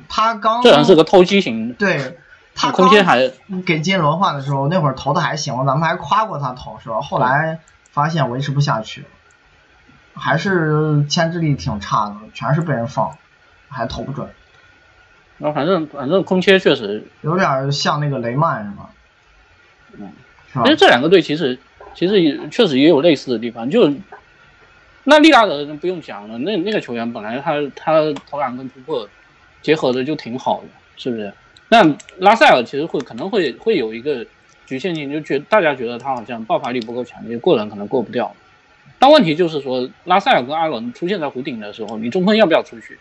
[0.08, 2.18] 他刚这人是个偷鸡型，对，
[2.54, 3.30] 他空间还
[3.64, 7.00] 给金轮换的时候，那会儿投的还行，咱们还夸过他投是吧？
[7.00, 7.60] 后来
[7.94, 9.04] 发现维持不下去，
[10.14, 13.16] 还是牵制力挺差的，全是被人放，
[13.70, 14.28] 还投不准。
[15.38, 18.90] 那反正反正空切确实有点像那个雷曼是吧？
[19.98, 20.12] 嗯，
[20.64, 21.58] 其实这两个队其实
[21.94, 23.90] 其实也确实也有类似的地方，就
[25.04, 29.08] 那利拉德不用讲了，那那个球员本来他他投篮跟突破。
[29.62, 31.32] 结合的就挺好的，是不是？
[31.70, 31.82] 那
[32.18, 34.22] 拉塞尔其实会可能会会有一个
[34.66, 38.34] 局限性，就觉大家觉得他好像爆发力不够强，烈，过人可能过不掉。
[38.98, 42.98] 但问题就是说，拉塞尔跟阿伦出现在弧顶的时候，你中锋要不要出去？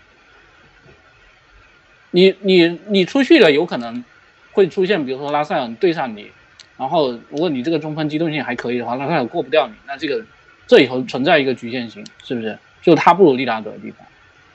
[2.12, 4.04] 你你你出去了，有可能
[4.52, 6.30] 会出现，比如说拉塞尔对上你，
[6.78, 10.23] 然后如果你这个中锋机动性还可以的话，拉塞尔过不掉你，那这个
[10.67, 12.58] 这以后存在一个局限性，是不是？
[12.82, 14.06] 就他不如利拉德的地方。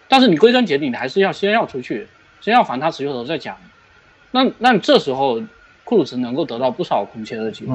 [0.07, 2.07] 但是你归根结底，你还是要先要出去，
[2.41, 3.57] 先要防他持球头再讲。
[4.31, 5.43] 那那这时候
[5.89, 7.75] 库鲁茨能够得到不少空切的机会，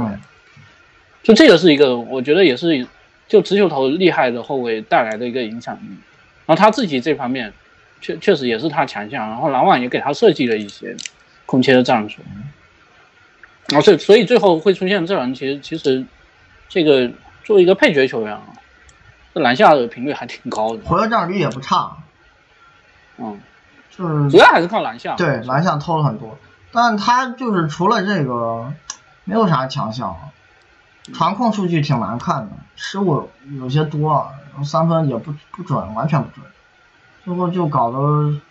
[1.23, 2.87] 就这个是一个我觉得也是
[3.27, 5.87] 就直球头厉害的后卫带来的一个影响力。
[6.45, 7.51] 然后他自己这方面
[8.01, 10.95] 确确实也是他强项，然后篮网也给他设计了一些
[11.47, 12.21] 空切的战术。
[13.69, 16.05] 然后，所以所以最后会出现这人，其实其实
[16.69, 17.09] 这个
[17.43, 18.43] 作为一个配角球员啊，
[19.33, 21.97] 这篮下的频率还挺高的，回合占有率也不差。
[23.17, 23.41] 嗯，
[23.89, 26.37] 就是主要还是靠篮下，对篮下偷了很多，
[26.73, 28.73] 但他就是除了这个
[29.23, 30.17] 没有啥强项，
[31.13, 36.45] 传控数据挺难看的，失误有些多，然后三分也不不准，完全不准，
[37.23, 38.41] 最后就搞得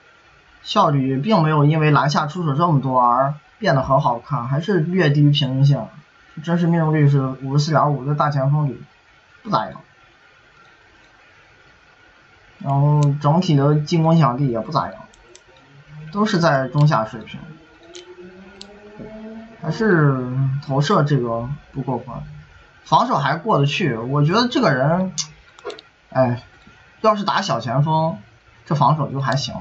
[0.63, 5.89] 效率并没有因为篮下出手这么多而变得很好看，还是略低于平均线，
[6.45, 8.81] 真实命中率是五十四点五，在大前锋里
[9.43, 9.81] 不咋样。
[12.61, 15.03] 然后整体的进攻影响力也不咋样，
[16.13, 17.41] 都是在中下水平，
[19.63, 20.19] 还是
[20.67, 22.21] 投射这个不过关，
[22.83, 23.95] 防守还过得去。
[23.95, 25.13] 我觉得这个人，
[26.11, 26.43] 哎，
[27.01, 28.19] 要是打小前锋，
[28.67, 29.55] 这防守就还行。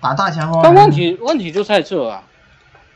[0.00, 0.62] 打大前锋。
[0.64, 2.22] 但问题问题就在这啊，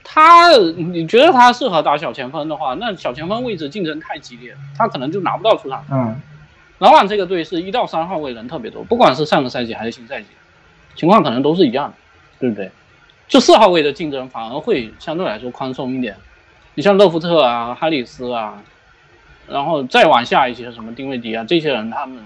[0.02, 5.84] 他你觉得他适合打小前锋的话，那小前锋位置竞争太激烈，他可能就拿不到出场。
[5.90, 6.20] 嗯。
[6.78, 10.28] 篮网这个队是一到三号位人特别多，不管是上个赛季还是新赛季，
[10.94, 11.94] 情况可能都是一样的，
[12.38, 12.70] 对不对？
[13.28, 16.16] 就四号位的竞争反而会相对来说宽松一点。
[16.76, 18.62] 你像勒夫特啊、哈里斯啊，
[19.48, 22.24] 然后再往下一些什么丁威迪啊，这些人他们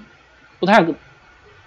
[0.59, 0.85] 不太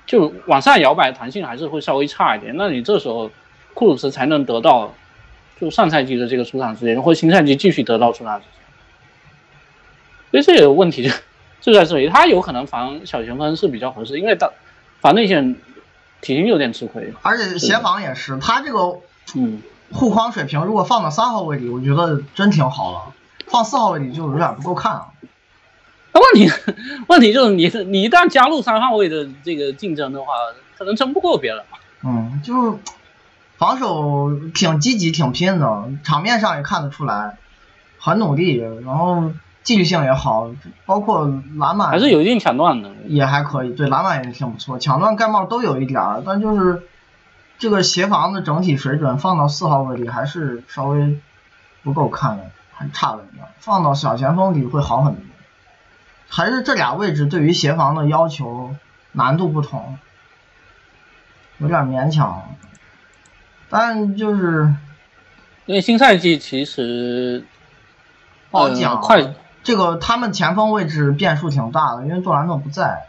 [0.06, 2.56] 就往上摇摆，弹性还是会稍微差一点。
[2.56, 3.32] 那你这时候
[3.74, 4.94] 库鲁斯才能得到
[5.60, 8.46] 就上赛季的这个出场时间，或新赛季继续得到出场时
[10.32, 10.44] 间。
[10.44, 11.16] 所以这个问题就。
[11.62, 14.52] 就 在这里，他有可能防小前锋是比较合适，因为他
[15.00, 15.56] 防内线
[16.20, 18.38] 体型有点吃亏，而且协防也是。
[18.38, 19.00] 他这个
[19.36, 19.62] 嗯
[19.94, 23.14] 护框水平，如果放到三号位里，我觉得真挺好了。
[23.48, 25.08] 放四号位里就有点不够看啊。
[26.14, 26.52] 那问题
[27.08, 30.28] 问题就是你你一旦加入三号位的这个竞争的话，
[30.78, 31.64] 可能争不过别人。
[32.04, 32.80] 嗯，就
[33.58, 37.38] 防守挺积极、挺拼的，场面上也看得出来，
[38.00, 39.32] 很努力，然后。
[39.64, 40.52] 纪律性也好，
[40.86, 41.26] 包括
[41.58, 43.70] 篮板还是有一定抢断的，也还可以。
[43.70, 46.84] 对，篮板也挺不错，抢断盖帽都有一点儿，但就是
[47.58, 51.20] 这个协防的整体水准放到四号位里还是稍微
[51.82, 53.48] 不够看的，还差了一点。
[53.60, 55.24] 放到小前锋里会好很多，
[56.28, 58.76] 还是这俩位置对于协防的要求
[59.14, 59.98] 难度不同，
[61.60, 62.56] 有点勉强。
[63.70, 64.76] 但就是
[65.66, 67.46] 因为新赛季其实
[68.52, 69.34] 不好讲，快。
[69.64, 73.06] 这个他们前锋位置变数挺大的，因为杜兰特不在。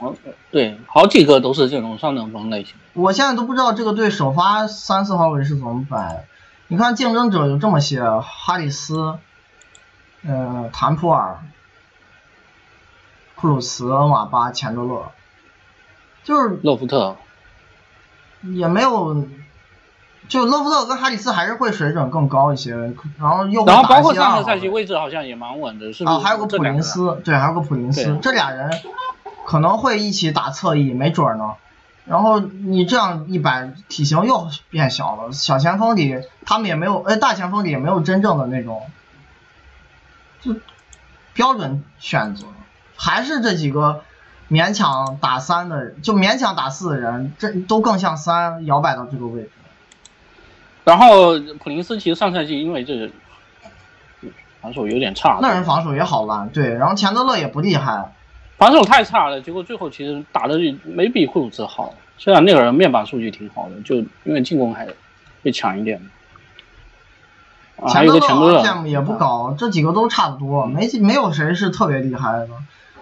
[0.00, 0.14] 哦，
[0.50, 2.74] 对，好几个都是这种上等锋类型。
[2.94, 6.26] 我现在都不知道这个队首发三四号位是怎么摆。
[6.68, 9.18] 你看竞争者有这么些：哈里斯、
[10.26, 11.38] 呃，坦普尔、
[13.34, 15.12] 库鲁茨、恩瓦巴、钱德勒，
[16.24, 17.16] 就是洛夫特，
[18.42, 19.26] 也没有。
[20.28, 22.76] 就勒夫特跟哈里斯还是会水准更高一些，
[23.18, 28.70] 然后又然后包括上个赛季位置好像也蛮稳的，是啊，还有个普林斯，对，还有个普林斯，这俩人
[29.50, 31.54] 可能会一起打侧翼，没准呢。
[32.04, 35.32] 然后你这样一摆，体型又变小了。
[35.32, 36.14] 小前锋里
[36.46, 38.88] 他们也没有，哎，大前锋里也没有真正的那种，
[40.40, 40.54] 就
[41.32, 42.46] 标准选择，
[42.94, 44.04] 还是这几个
[44.48, 49.50] 勉强打三的，就勉强打四的人，这都更像三摇摆到这个位置。
[50.84, 53.10] 然后普林斯其实上赛季因为这个
[54.60, 56.72] 防守有点差，那人防守也好烂，对。
[56.74, 58.12] 然后钱德勒也不厉害，
[58.60, 61.94] 防守太差了，结果最后其实打的没比库鲁兹好。
[62.18, 64.86] 虽然那个人面板数据挺好的，就因为进攻还
[65.42, 66.02] 会强一点。
[67.78, 72.48] 还有个钱德勒也不高，这几个都差不多，没没有谁是特别厉害的，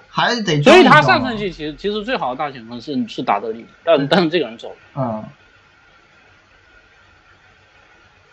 [0.09, 0.62] 还得。
[0.62, 4.77] 所以他上赛季其实其实最好的大前锋是是达德利，但但是这个人走了。
[4.94, 5.25] 嗯。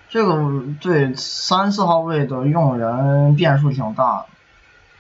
[0.10, 4.26] 这个对三四号位的用人变数挺大的，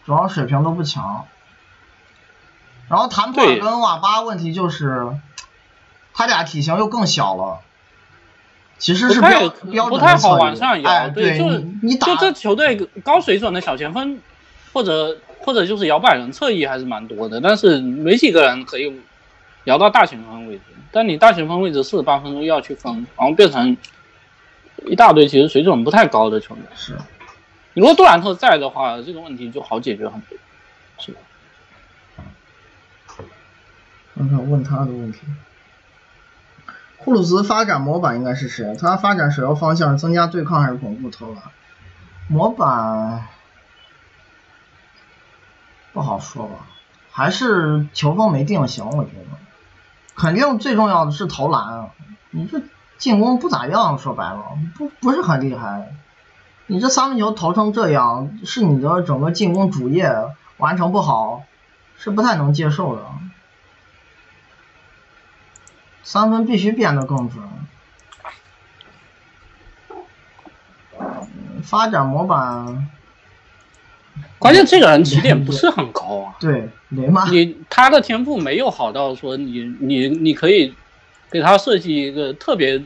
[0.08, 1.28] 主要水平都不强。
[2.90, 5.08] 然后坦普尔跟瓦巴问题就是，
[6.14, 7.60] 他俩体型又更小了，
[8.78, 11.10] 其实是标标准不太好往上摇。
[11.10, 14.20] 对，就是你就这球队高水准的小前锋，
[14.74, 19.02] 或者或者就是摇摆人侧翼还是蛮多的，但是没几个人可以
[19.64, 20.62] 摇到大前锋位置。
[20.92, 23.78] 但你大前锋位置四十八分钟要去分，然后变成。
[24.88, 26.96] 一大堆其实水准不太高的球员，是。
[27.74, 30.38] 如果杜兰特在的话，这个问题就好解决很多，
[31.00, 31.20] 是吧？
[34.16, 35.20] 看看问他的问题。
[36.98, 38.76] 库鲁兹发展模板应该是谁？
[38.76, 41.44] 他发展首要方向是增加对抗还是巩固投篮？
[42.28, 43.28] 模板
[45.94, 46.66] 不好说吧，
[47.12, 49.38] 还是球风没定型，我觉得。
[50.16, 51.90] 肯定最重要的是投篮！
[52.32, 52.62] 你这。
[52.98, 55.92] 进攻不咋样，说白了，不不是很厉害。
[56.66, 60.16] 你这三分球投成这样，是你的整个进攻主业
[60.56, 61.44] 完成不好，
[61.98, 63.04] 是不太能接受的。
[66.06, 67.44] 三分必须变得更准。
[71.62, 72.88] 发展模板，
[74.40, 76.36] 关键这个人起点不是很高啊。
[76.40, 80.74] 对，雷曼，你他的天赋没有好到说你你你可以。
[81.32, 82.82] 给他设计一个特别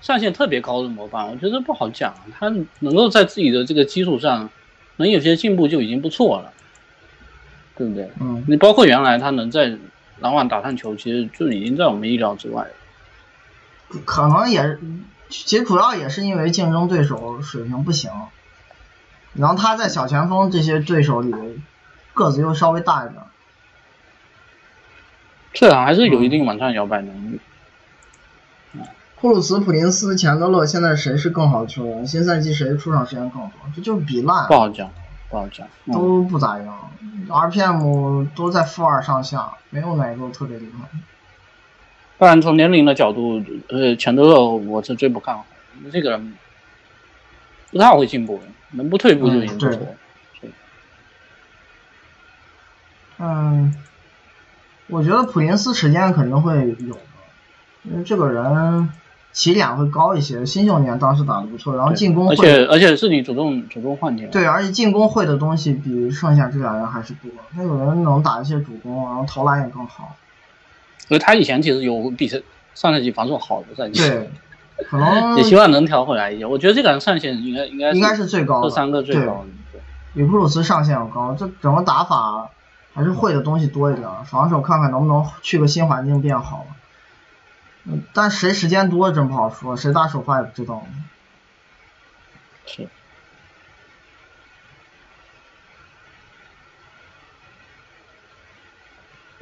[0.00, 2.14] 上限特别高的模板，我觉得不好讲。
[2.38, 2.48] 他
[2.78, 4.48] 能够在自己的这个基础上
[4.96, 6.52] 能有些进步就已经不错了，
[7.76, 8.08] 对不对？
[8.20, 8.42] 嗯。
[8.48, 9.76] 你包括原来他能在
[10.24, 14.00] 篮网打探球，其实就已经在我们意料之外了。
[14.06, 14.78] 可能也，
[15.28, 18.10] 其实主要也是因为竞争对手水平不行，
[19.34, 21.34] 然后他在小前锋这些对手里
[22.14, 23.22] 个子又稍微大一点。
[25.52, 27.40] 这还是有一定往上摇摆能力。
[29.16, 32.06] 库鲁斯、普林斯、钱德勒，现在谁是更好的球员？
[32.06, 33.52] 新赛季谁出场时间更多？
[33.76, 34.48] 这就是比烂。
[34.48, 34.90] 不好讲，
[35.28, 36.90] 不好讲，都不咋样。
[37.28, 40.88] RPM 都在负二上下，没有哪个特别厉害。
[42.18, 45.44] 当然，从年龄的角度，呃，钱德勒我是最不看好，
[45.92, 46.36] 这个人
[47.72, 49.94] 不太会进步，能不退步就已经不错。
[53.18, 53.74] 嗯，
[54.88, 57.00] 我觉得普林斯时间肯定会有的，
[57.82, 58.88] 因为这个人
[59.34, 60.46] 起点会高一些。
[60.46, 67.30] 新秀年当时打的不错，然后进攻而且而且是你主动主动换进对，而且进攻会的东西比剩下这俩人还是多。
[67.54, 70.16] 那有人能打一些主攻，然后投篮也更好。
[71.06, 72.40] 所以他以前其实有比上
[72.74, 74.30] 上赛季防守好的赛季，对，
[74.88, 76.46] 可能 也希望能调回来一些。
[76.46, 79.80] 我觉得这个人上限应该应该应该是最高的，这三个最高的，
[80.14, 81.36] 比普鲁斯上限要高。
[81.38, 82.48] 这整个打法。
[82.96, 86.64] 还是会的东西多一点，防守看看能不能去个新环境变好。
[87.84, 90.86] 嗯，但谁时间多真不好说，谁打首发也不知道。
[92.66, 92.88] 是。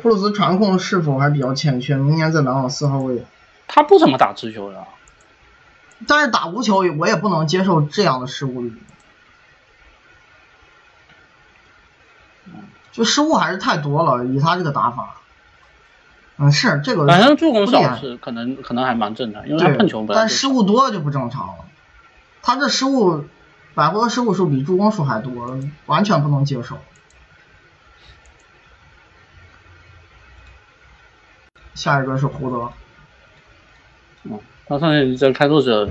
[0.03, 1.95] 库鲁斯传控是否还比较欠缺？
[1.95, 3.25] 明年在篮网四号位。
[3.69, 4.85] 他不怎么打直球的。
[6.09, 8.73] 但是打无球我也不能接受这样的失误率。
[12.91, 15.22] 就失误还是太多了，以他这个打法，
[16.43, 17.07] 嗯，是这个。
[17.07, 21.55] 反正助攻少是可能可能还蛮正常，因为他碰球但失误多就不正常了。
[22.43, 23.25] 他这失误，
[23.75, 26.77] 百回合失误数比助攻数还多，完全不能接受。
[31.75, 32.73] 下一个是胡德。
[34.25, 35.89] 嗯，他上面在开拓者，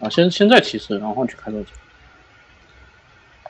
[0.00, 1.68] 啊，先先在骑士，然后去开拓者。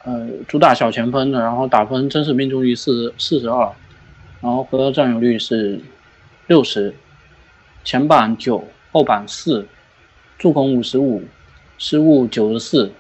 [0.05, 3.71] 呃，主打小前锋的，然后打分真实命中率四四十二，
[4.43, 5.81] 然后回合占有率是
[6.49, 6.93] 六十，
[7.85, 9.69] 前板九，后板四，
[10.37, 11.23] 助攻五十五，
[11.79, 12.93] 失误九十四，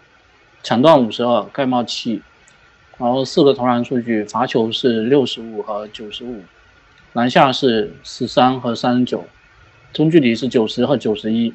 [0.62, 2.22] 抢断五十二，盖帽七，
[2.96, 6.44] 然后四个投篮数据，罚球是六十五和九十五，
[7.12, 9.24] 篮下是十三和三十九，
[9.92, 11.52] 中距离是九十和九十一，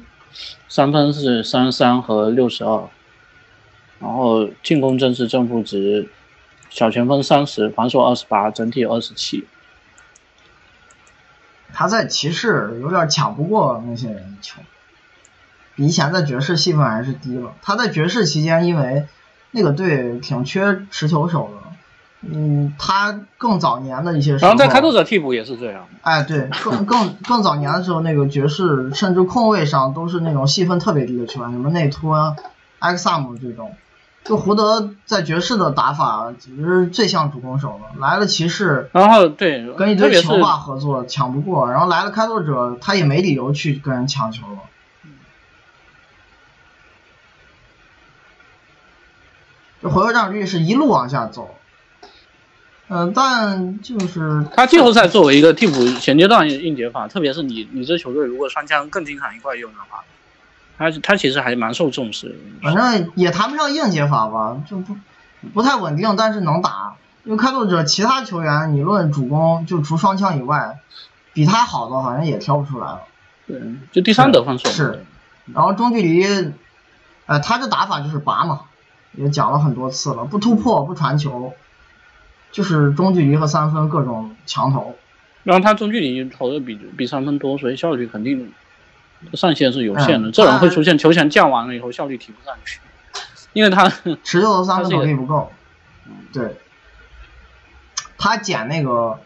[0.68, 2.86] 三分是三十三和六十二。
[4.00, 6.06] 然后进攻正是正负值，
[6.68, 9.46] 小前锋三十，防守二十八，整体二十七。
[11.72, 14.60] 他在骑士有点抢不过那些人球，
[15.76, 17.52] 比以前在爵士戏份还是低了。
[17.62, 19.06] 他在爵士期间，因为
[19.50, 25.86] 那个队挺缺持球手的，嗯，他更早年的一些时候，然后在开拓者替补也是这样。
[26.02, 32.34] 哎，对，更更更早年的时候，那个爵士甚至控卫上都是那种戏份特别低的球员，什么内托、
[32.80, 33.74] 埃克萨姆这种。
[34.28, 44.58] 就胡德在爵士的打法其实最像主攻手了，来了骑士，然后对跟一堆球霸合作抢不过，然后来了开拓者，他也没理由去跟人抢球了。
[49.80, 51.54] 这回合占有率是一路往下走，
[52.88, 60.04] 嗯，但就是他季后赛作为一个替补前阶段硬解法，特别是你你这球队如果双枪更经常一块用的话。
[60.78, 64.96] 他他其实还蛮受重视，反正也谈不上硬解法吧，就不
[65.52, 66.94] 不太稳定，但是能打。
[67.24, 70.78] 因为开拓者其他球员，你论主攻，就除双枪以外，
[71.34, 73.02] 比他好的好像也挑不出来了。
[73.46, 73.60] 对，
[73.90, 74.70] 就第三得分手。
[74.70, 75.04] 是，
[75.52, 76.52] 然后中距离，
[77.26, 78.60] 呃，他的打法就是拔嘛，
[79.12, 81.52] 也讲了很多次了，不突破不传球，
[82.52, 84.96] 就是中距离和三分各种强投。
[85.42, 88.52] 然后他中距离投的比比三分多，所以效率肯定。
[89.34, 92.80] 上限是有限的，这种会出现球权降完了以后效率提不上去，
[93.52, 93.88] 因为他
[94.24, 95.52] 持球的三分能力不够。
[96.32, 96.56] 对，
[98.16, 99.20] 他捡那个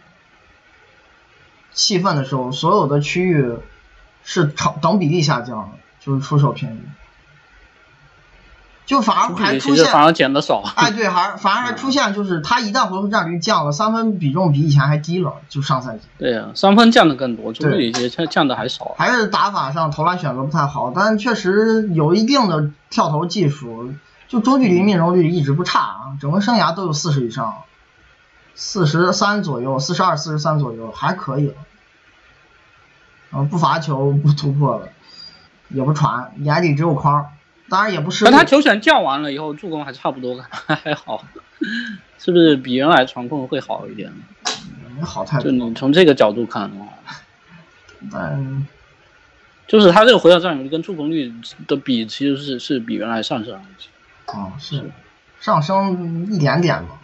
[1.72, 3.56] 气氛的时候，所有的区域
[4.24, 6.80] 是成等比例下降的，就是出手频率。
[8.92, 10.62] 就反而还出现，反而减的少。
[10.76, 16.02] 哎，对，还反而还出现，就是他一旦回合占率降了，三分比重比以前还低了，就上赛季。
[16.18, 18.94] 对呀，三分降的更多，中距离降降的还少。
[18.98, 23.94] 还是打法上投篮选择不太好，但确实有一定的跳投技术，
[24.28, 27.62] 就中距离命中率一直不差啊，整个生涯都有四十以上，
[28.54, 31.54] 四十三左右，四十二、四十三左右还可以了。
[33.32, 34.88] 嗯，不罚球，不突破了，
[35.70, 37.28] 也不传，眼里只有框。
[37.72, 41.24] 当然也不是，但他球权降完了以后，助攻还差不多， 还好，
[42.18, 44.12] 是不是比原来传控会好一点？
[45.00, 45.50] 好太多。
[45.50, 46.92] 就你从这个角度看的话，
[48.12, 48.66] 但
[49.66, 51.32] 就是他这个回到占有率跟助攻率
[51.66, 53.88] 的比，其实是是比原来上升了一些。
[54.26, 54.90] 哦，是
[55.40, 57.00] 上升一点点吧。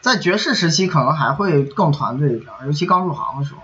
[0.00, 3.62] 在爵士时期可能还会更团队一点，尤其刚入行的时候。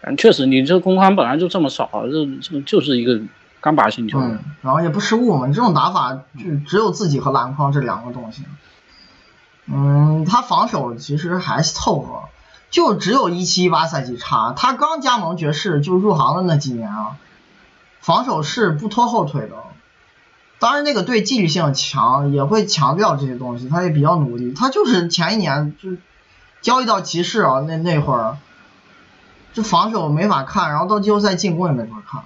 [0.00, 3.20] 嗯，确实，你这攻宽本来就这么少，这这就是一个
[3.60, 4.18] 干拔星球。
[4.20, 8.44] 嗯，然后也不失误嘛，你这种打法就只有自己和篮筐这两个东西。
[9.66, 12.28] 嗯，他防守其实还凑合，
[12.70, 14.52] 就只有一七一八赛季差。
[14.56, 17.16] 他刚加盟爵士就入行的那几年啊，
[18.00, 19.54] 防守是不拖后腿的。
[20.58, 24.52] 当然，那个队纪律性强，也会强调这些东西，他也比较努力。
[24.52, 25.90] 他就是前一年就
[26.60, 28.36] 交易到骑士啊，那那会儿，
[29.54, 32.22] 这防守没法看，然后到季后赛进攻也没法看。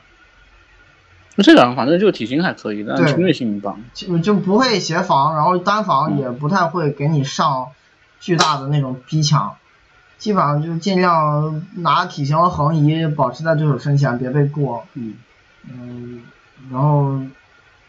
[1.37, 7.69] 那这两个反正就体型还可以，但侵略性一般，就就不会协防，然后单防也不太会给你上
[8.21, 9.57] 巨大的那种逼抢，
[10.19, 14.85] 基本上就尽量拿体型和横移，保持在对手身前，别被过。
[14.95, 15.15] 嗯
[15.69, 16.23] 嗯，
[16.71, 17.19] 然后。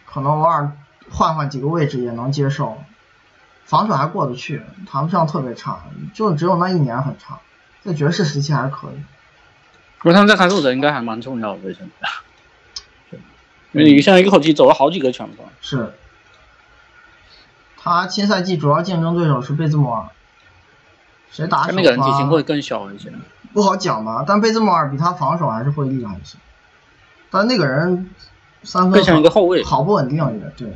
[0.07, 0.71] 可能偶尔
[1.11, 2.77] 换换几个位置也能接受，
[3.65, 5.77] 防守还过得去，谈不上特别差，
[6.13, 7.39] 就只有那一年很差，
[7.83, 8.95] 在爵士时期还是可以。
[9.97, 12.24] 不过他们在开拓者应该还蛮重要的，现在，因为
[13.84, 15.45] 你现在一口气走了好几个强锋。
[15.61, 15.93] 是。
[17.78, 20.07] 他新赛季主要竞争对手是贝兹莫尔，
[21.30, 23.11] 谁打那个人体型会更小一些。
[23.53, 26.38] 不好讲吧，但贝兹莫尔比他防守还是会厉害一些，
[27.30, 28.09] 但那个人。
[28.67, 30.76] 三分像一个后卫，好不稳定也对。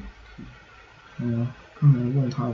[1.18, 1.48] 嗯，
[1.82, 2.54] 刚才问他的。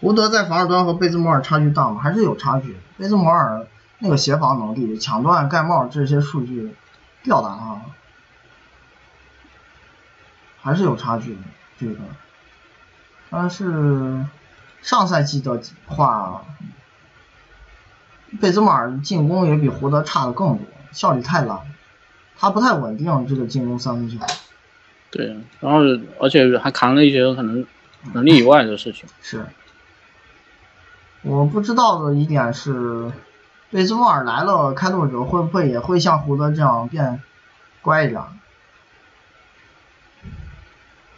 [0.00, 1.98] 胡德在防守端和贝兹摩尔差距大吗？
[2.02, 2.76] 还是有差距。
[2.98, 3.66] 贝兹摩尔
[3.98, 6.74] 那个协防能力、抢断、盖帽这些数据
[7.22, 7.80] 吊打他，
[10.60, 11.40] 还是有差距的。
[11.78, 12.00] 这个，
[13.30, 14.24] 但是
[14.82, 16.44] 上赛季的话，
[18.40, 20.66] 贝兹马尔进攻也比胡德差的更多。
[20.92, 21.58] 效率太烂，
[22.38, 24.16] 他不太稳定，这个进攻三分球。
[25.10, 25.80] 对，然后
[26.20, 27.66] 而且还扛了一些可能
[28.12, 29.08] 能力以外的事情。
[29.20, 29.44] 是，
[31.22, 33.10] 我不知道的一点是，
[33.74, 37.20] 贝兹莫尔来了，开拓者会不会也会像胡德这样变
[37.82, 38.22] 乖一点？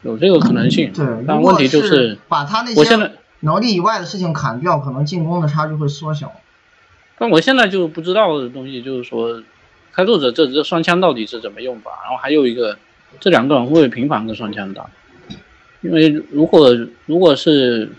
[0.01, 0.91] 有这个可能性。
[0.91, 6.33] 对，但问题就是把他那些能力以外的事情砍掉，可能进攻的差距会缩小。
[7.19, 9.43] 但我现在就不知道的东西就是说。
[9.93, 11.91] 开拓者这这双枪到底是怎么用法？
[12.03, 12.77] 然后还有一个，
[13.19, 14.91] 这两个人会不会频繁跟双枪打？
[15.81, 16.69] 因为如果
[17.07, 17.91] 如果是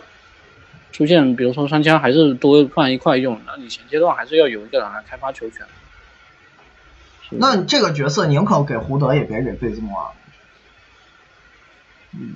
[0.91, 5.65] 出现，比如说双枪还是多放一块用，那你前阶段还是要有一个人来开发球权。
[7.29, 10.07] 那这个角色宁可给胡德，也别给贝兹莫尔。
[12.13, 12.35] 嗯，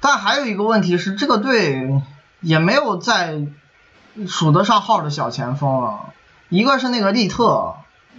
[0.00, 2.02] 但还有一个问题是，这个队
[2.40, 3.46] 也没有在
[4.26, 6.12] 数得上号的小前锋了，
[6.48, 7.74] 一个是那个利特。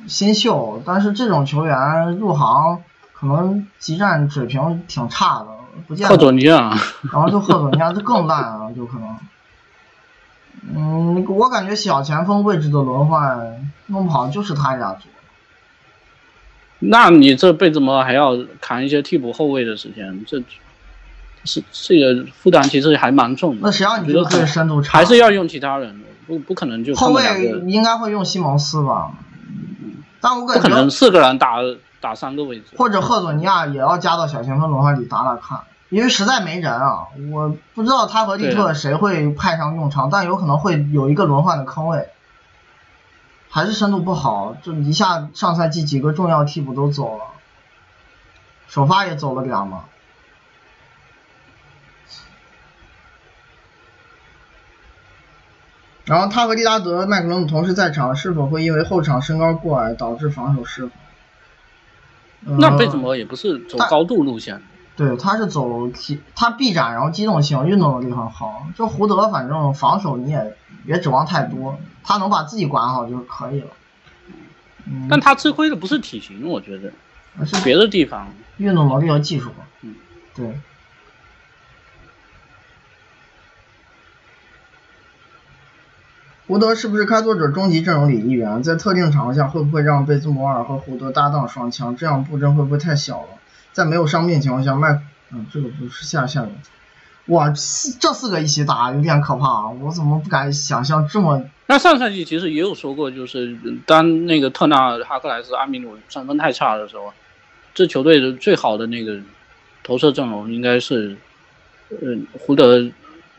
[0.07, 2.81] 新秀，但是这种球员入行
[3.13, 5.47] 可能集战水平挺差的，
[5.87, 6.09] 不见得。
[6.09, 6.75] 赫佐尼亚，
[7.13, 9.15] 然后就赫佐尼亚，就更烂啊，就可能。
[10.63, 15.09] 嗯，我感觉小前锋位置的轮换弄不好就是他俩做。
[16.83, 20.41] 那你这辈子么还要扛一些替补后卫的时间，这
[21.43, 23.61] 是这个负担其实还蛮重的。
[23.63, 24.97] 那谁让你觉得深度差？
[24.97, 27.23] 还是要用其他人，不不可能就后卫
[27.67, 29.11] 应该会用西蒙斯吧。
[30.19, 31.57] 但我感觉不可能四个人打
[31.99, 35.59] 打三个位置，或者赫佐尼亚也要加到小前锋轮换里打打看，
[35.91, 37.09] 因为实在没人啊。
[37.31, 42.09] 我不知道他和利特谁会派上用场，但有可能会有一个轮换的坑位。
[43.49, 47.25] 还是深度不好，就一下上赛季几个重要替补都走了，
[48.69, 49.83] 首发也走了俩嘛。
[56.05, 60.91] 然后他和利拉德、麦克伦同时在场，是否会因为后场身高过矮导致防守失衡？
[62.57, 64.61] 那贝兹摩也不是走高度路线，
[64.95, 68.67] 对，他是走体，他臂展，然后机动性、运动能力很好。
[68.75, 73.67] 就胡德，反正防守你也别指望太多，他能把自己管好就可以了。
[75.09, 76.91] 但他吃亏的不是体型，我觉得，
[77.39, 78.27] 而是别的地方，
[78.57, 79.51] 运动能力和技术。
[79.81, 79.95] 嗯，
[80.35, 80.59] 对。
[86.47, 88.61] 胡德是不是开拓者终极阵容里一员？
[88.61, 91.95] 在特定场合下，会不会让贝兹摩尔和胡德搭档双枪？
[91.95, 93.29] 这样布阵会不会太小了？
[93.71, 95.01] 在没有伤病情况下，麦……
[95.31, 96.49] 嗯，这个不是下下的。
[97.27, 101.43] 哇，四这四个一起打有点可怕啊，我怎么不敢想象这么……
[101.67, 107.13] 那上赛季其实也有说过，就是当那个特纳、哈克莱斯、阿米努三分太差的时候，
[107.73, 109.19] 这球队的最好的那个
[109.83, 111.17] 投射阵容应该是，
[112.01, 112.89] 嗯，胡德。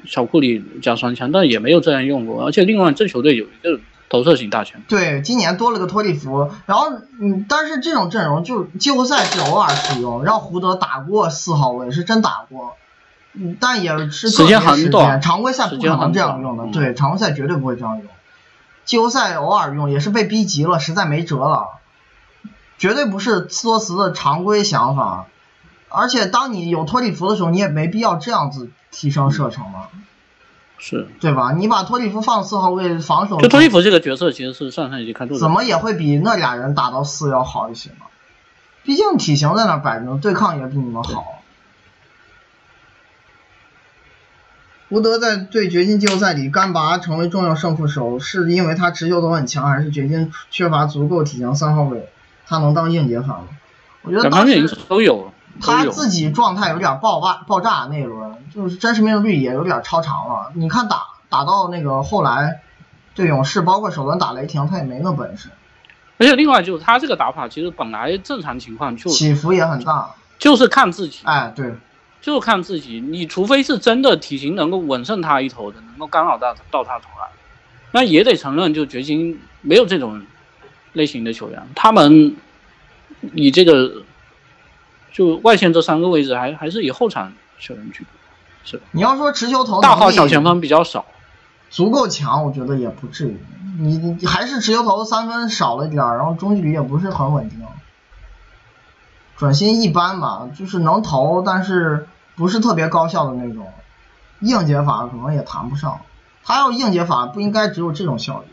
[0.05, 2.45] 小库里加双枪，但也没有这样用过。
[2.45, 3.79] 而且另外，这球队有一个
[4.13, 4.83] 投射型大权。
[4.89, 6.51] 对，今年多了个托利弗。
[6.67, 12.77] 然后，嗯，但是这种阵容就季后赛是偶尔使用，让胡德打过四号位是真打过，
[13.33, 15.23] 嗯，但也是时间很短。
[15.23, 18.07] 常规赛不可能这样用的，对，常规赛绝对不会这样用。
[18.85, 21.69] 季后赛偶尔用，也是被逼急了，实在没辙了，
[22.77, 25.25] 绝对不是斯托茨的常规想法。
[25.89, 29.87] 而且当你有托利弗的时候，你也没必要这样子提升射程嘛，
[30.85, 31.53] 是对吧？
[31.53, 38.07] 你把托里夫放四号位防守，就托里夫这个角色其实是上赛季看中怎么也会比那俩人打到四要好一些嘛。
[38.83, 41.41] 毕竟体型在那摆着，对抗也比你们好。
[44.89, 52.11] 胡德在对掘金季后赛里干拔成为重要胜负手，是因为他持球都很强，还是掘金缺乏足够体型三号位？
[52.45, 53.45] 他能当硬解法吗？
[54.03, 55.33] 我觉得当时都有。
[55.61, 58.22] 他自己状态有点爆发爆炸那一轮，
[58.55, 60.53] 就是真实命中率也有点超长了。
[60.55, 62.61] 你看打打到那个后来
[63.15, 65.49] 对勇士，包括首轮打雷霆，他也没那本事。
[66.19, 71.21] 而且另外就是他这个打法，其实本来正常情况就起伏也很大，就是看自己。
[71.25, 71.75] 哎，对，
[72.21, 73.01] 就是看自己。
[73.01, 77.29] 你除非是真的体型能够稳胜他一头的，能够干扰到到他投篮，
[77.93, 80.23] 那也得承认，就掘金没有这种
[80.93, 81.67] 类型的球员。
[81.75, 82.37] 他们
[83.35, 84.03] 以这个。
[85.15, 88.07] 就外线这三个位置还还是以后场球员居多，
[88.65, 91.05] 是你要说持球投大号小前锋比较少，
[91.71, 93.41] 足够强，我觉得也不至于。
[93.79, 97.59] 你你还是持球投三分少了一点然后中距离也不是很稳定，
[99.37, 102.07] 转心一般吧，就是能投，但是
[102.37, 103.73] 不是特别高效的那种。
[104.41, 106.01] 硬解法可能也谈不上，
[106.45, 108.47] 他要硬解法不应该只有这种效率。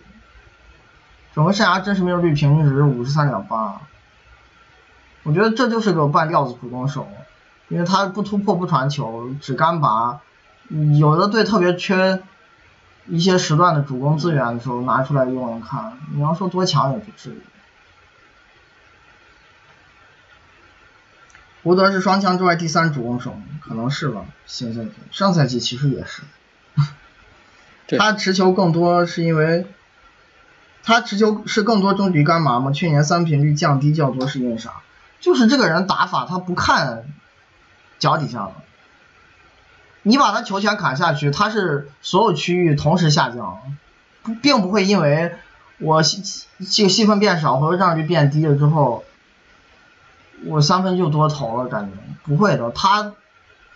[1.34, 3.82] 整个生涯真实命中率平均值五十三点八。
[5.24, 7.08] 我觉得这就是个半吊子主攻手，
[7.70, 10.20] 因为他不突破不传球，只干拔。
[11.00, 12.22] 有的队特别缺
[13.08, 15.98] 一些时段的主攻资源的时候拿出来用用看。
[16.14, 17.42] 你要说多强也不至于。
[21.62, 24.26] 胡德是双枪之外第三主攻手，可能是吧？
[24.46, 26.24] 新赛季、上赛季其实也是。
[27.98, 29.68] 他持球更多是因为
[30.84, 32.72] 他持球是更多中距离干嘛吗？
[32.72, 34.82] 去年三频率降低较多是因为啥？
[35.20, 37.12] 就是这个人打法，他不看
[38.00, 38.54] 脚底下了。
[40.02, 43.60] 你把他球权砍下去，他是所有区域同时下降，
[44.24, 45.34] 不并不会因为
[45.78, 49.04] 我细这个细分变少，回合占有率变低了之后，
[50.46, 52.72] 我三分就多投了，感觉不会的。
[52.72, 53.12] 他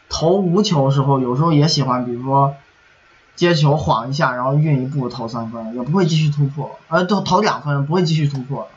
[0.10, 2.56] 投无球的时候，有时候也喜欢，比如说
[3.36, 8.70] 接球晃一下，然后运一步投三分，也不会继续突破，呃，投投两分不会继续突破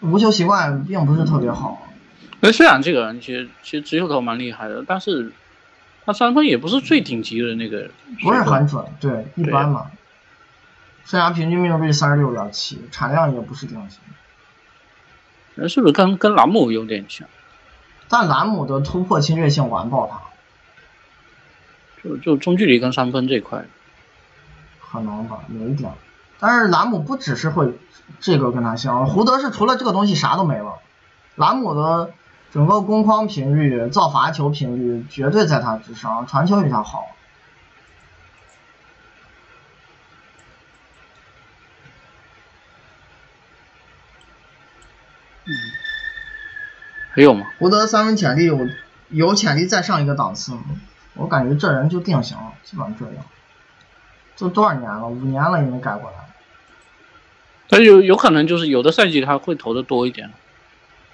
[0.00, 1.82] 无球习惯并不是特别好。
[2.40, 5.32] 那虽然这个人其实其实直球投蛮厉害的，但是
[6.04, 7.90] 他三分也不是最顶级的那个，
[8.22, 9.90] 不是很准，对，一般嘛。
[11.04, 13.98] 生涯平均命中率三十六点七，产量也不是顶级。
[15.54, 17.28] 那是不是跟跟兰姆有点像？
[18.08, 20.20] 但兰姆的突破侵略性完爆他。
[22.02, 23.64] 就就中距离跟三分这块，
[24.80, 25.90] 可能吧，有一点。
[26.38, 27.72] 但是兰姆不只是会
[28.20, 30.74] 这个跟他像，胡德是除了这个东西啥都没了。
[31.36, 32.12] 兰姆的
[32.56, 37.04] 整个攻框频率、造罚球频率绝对在他之上，传球比他好。
[45.44, 45.52] 嗯，
[47.12, 47.46] 还有吗？
[47.58, 48.66] 胡德三分潜力有
[49.10, 50.56] 有潜力再上一个档次，
[51.12, 53.16] 我感觉这人就定型了，基本上这样。
[54.38, 55.06] 都多少年了？
[55.06, 56.16] 五年了也没改过来。
[57.68, 60.32] 但有有可能就是有的赛季他会投的多一点。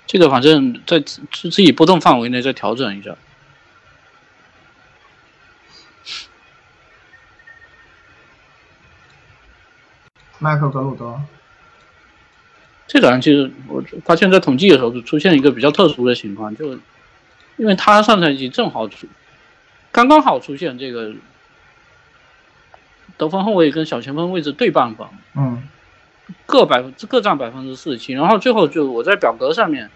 [0.07, 3.17] 这个反正在自自己波动范围内再调整一下。
[10.39, 11.21] 麦克格鲁德，
[12.89, 16.73] 这个人其实我发现，在统计的时候出现一个比较特殊的情况，就
[17.57, 19.07] 因为他上赛季正好出，
[19.93, 21.15] 刚刚好出现这个
[23.17, 25.69] 得分后卫跟小前锋位置对半分，嗯。
[26.47, 29.91] 各百分各占百分之四十七，然后最后就我在表格上面，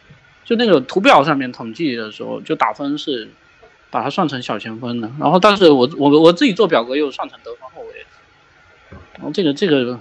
[0.45, 3.29] 就那个图表上面统计的时候，就打分是
[3.91, 8.07] 把它算成小前锋的，然后但是我我我自己做表格又算成得分后卫，
[9.14, 9.95] 然后这个这个，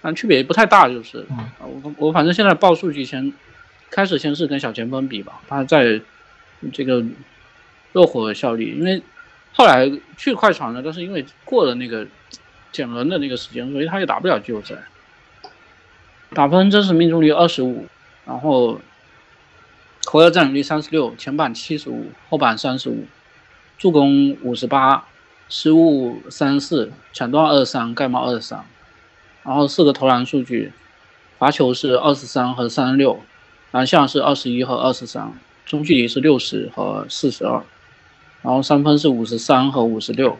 [0.00, 1.26] 反正区别也不太大，就是
[1.58, 3.32] 我我反正现在报数据先
[3.90, 6.00] 开始先是跟小前锋比吧，他在
[6.72, 7.02] 这个
[7.92, 9.02] 热火效力，因为
[9.52, 12.06] 后来去快船了，但是因为过了那个
[12.70, 14.74] 减轮的那个时间，所以他也打不了季后赛。
[16.34, 17.86] 打分真实命中率二十五，
[18.26, 18.80] 然后
[20.06, 23.06] 回合占有率三十六，前板七十五，后板三十五，
[23.78, 25.06] 助攻五十八，
[25.48, 28.64] 失误三四，抢断二三，盖帽二三，
[29.44, 30.72] 然后四个投篮数据，
[31.38, 33.20] 罚球是二十三和三十六，
[33.70, 35.32] 篮下是二十一和二十三，
[35.64, 37.62] 中距离是六十和四十二，
[38.42, 40.36] 然后三分是五十三和五十六。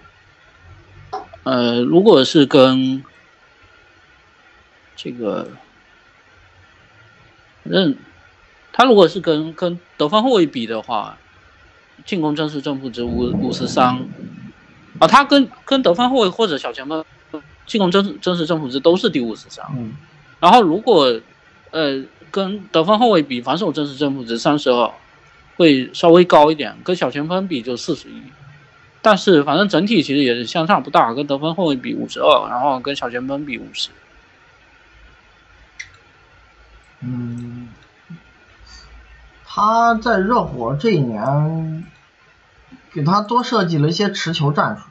[1.44, 3.04] 呃，如果是跟
[4.96, 5.50] 这个，
[7.64, 7.96] 反正
[8.72, 11.16] 他如果是跟跟得分后卫比的话，
[12.04, 14.06] 进攻真实正负值五五十三，
[14.98, 17.04] 啊，他跟跟得分后卫或者小前锋
[17.66, 19.64] 进攻真真实正负值都是第五十三。
[19.76, 19.94] 嗯。
[20.40, 21.20] 然后如果
[21.70, 24.90] 呃跟得分后卫比，防守真实正负值三十二，
[25.56, 28.22] 会稍微高一点，跟小前锋比就四十一。
[29.00, 33.88] 但是反正整体其实也是相差不大，跟得分后卫比五十二，然后跟小前锋比五十。
[37.06, 37.68] 嗯，
[39.44, 41.84] 他在热火这一年，
[42.92, 44.84] 给他多设计了一些持球战术，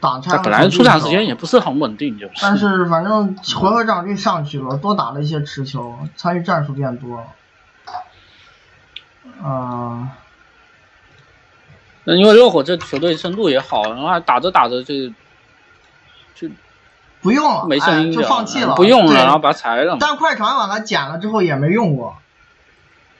[0.00, 0.38] 打他。
[0.38, 2.34] 本来出场时间也不是很稳定，就是。
[2.42, 7.26] 但是 反正回合占有率上去了，多打了一些持球，参与战术变多了。
[9.42, 10.08] 嗯。
[12.06, 15.08] 那因为热火这球队深度也好，然后还打着打着就
[16.34, 16.50] 就
[17.24, 19.96] 不用了，没声音就放弃了，不用了，然后把它裁了。
[19.98, 22.14] 但快船把它剪了之后也没用过。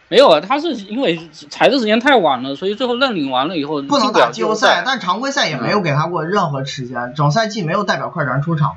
[0.09, 8.77] 没有啊，他是因为裁的时间太晚了，所以最后认领完了以后不能打季后赛，但常规赛也没有给他过任何时间，整赛季没有代表快船出场。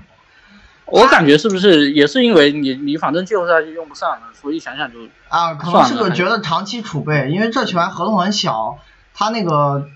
[0.86, 8.80] 我感觉是不是也是因为你你反正季后赛就用不上了，所以想想就啊，可能是个觉得长期储备，因为这球员合同很小，
[9.14, 9.90] 他那个。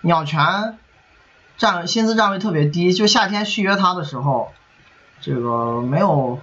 [0.00, 0.78] 鸟权
[1.56, 4.52] 占薪资占位特别低，就夏天续约他的时候，
[5.20, 6.38] 这个没有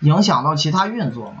[0.00, 1.38] 影响到其他运作嘛。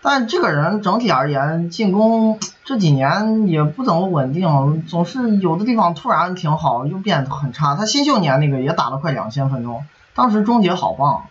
[0.00, 7.76] 但这个人整体而言，进攻这几年也不怎么稳定，总是有的地方突然挺好，又变得很差。
[7.76, 9.84] 他新秀年那个也打了快两千分钟，
[10.14, 11.26] 当时终结好棒，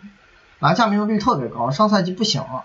[0.58, 2.64] 篮下命中率特别高，上赛季不行了。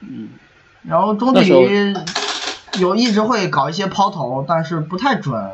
[0.00, 0.30] 嗯，
[0.82, 1.94] 然后中底。
[2.78, 5.50] 有一直会搞一些抛投，但是不太准，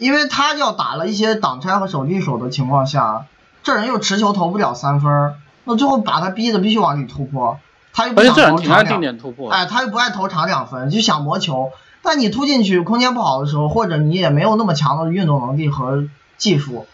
[0.00, 3.26] 因为他要打了一些挡拆和手递手的情况下，
[3.62, 5.34] 这人又持球投不了三分，
[5.64, 7.58] 那最后把他逼的必须往里突破，
[7.92, 9.18] 他又不想投长两，
[9.50, 11.70] 哎，他又不爱投长两分，就想磨球，
[12.02, 16.86] 但你突进去空间不好的时候，或者你也没有那么强的运动能力和技术，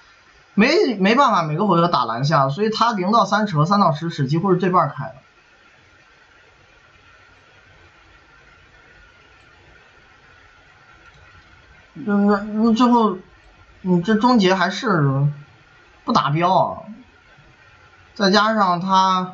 [0.55, 5.15] 没没办法每个回合打篮下，所以他零到三尺和三到十尺几乎是对半开的。
[12.15, 13.19] 那那最后，
[13.83, 15.27] 你这终结还是
[16.05, 16.79] 不达标啊！
[18.15, 19.33] 再加上他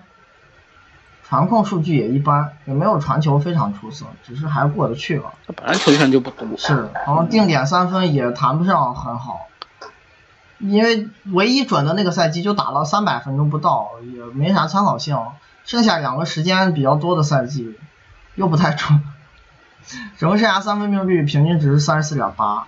[1.29, 5.35] 传控数据也一般，也没有传球非常出色，只是还过得去吧。
[5.47, 6.49] 他本来球权就不多。
[6.57, 9.47] 是，然后定点三分也谈不上很好，
[10.59, 15.19] 因为唯一准的那个赛季就打了三百分钟不到，也没啥参考性。
[15.65, 17.79] 剩下两个时间比较多的赛季，
[18.35, 19.01] 又不太准。
[20.19, 22.67] 整个生涯三分命中率平均值三十四点八，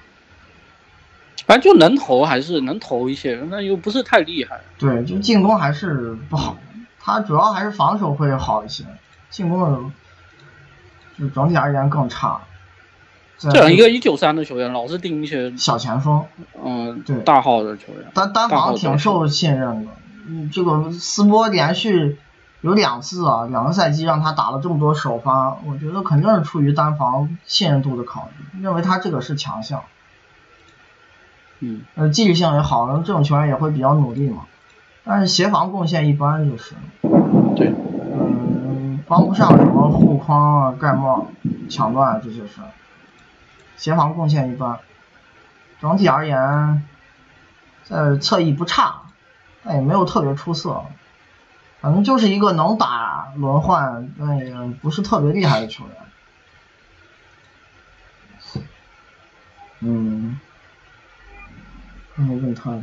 [1.46, 4.60] 反正就能投还是能投一些，那又不是太厉害。
[4.78, 6.56] 对，就进攻还是不好，
[7.00, 8.84] 他主要还是防守会好一些，
[9.30, 9.90] 进攻的
[11.18, 12.40] 就整体而言更差。
[13.38, 16.24] 这样一个一九三的球员，老是盯一些小前锋，
[16.64, 19.92] 嗯，对，大号的球员，单单防挺受信任的。
[20.26, 22.18] 嗯，这个斯波连续。
[22.64, 29.82] 有两次啊，两个赛季让他打了这么多首发，我觉得肯定是出于单防信任度的考虑，认为他这个是强项。
[31.60, 34.46] 嗯，呃，纪律性也好，这种球员也会比较努力嘛。
[35.04, 36.74] 但是协防贡献一般就是。
[37.54, 37.68] 对。
[37.68, 41.26] 嗯，帮不上什么护框啊、盖帽、
[41.68, 42.62] 抢断这些事。
[43.76, 44.78] 协防贡献一般，
[45.82, 46.82] 整体而言，
[47.82, 49.02] 在侧翼不差，
[49.62, 50.80] 但也没有特别出色。
[51.84, 55.94] 反正就是一个能打轮换，但也不是特别厉害的球员。
[59.80, 60.40] 嗯，
[62.14, 62.80] 没问他的。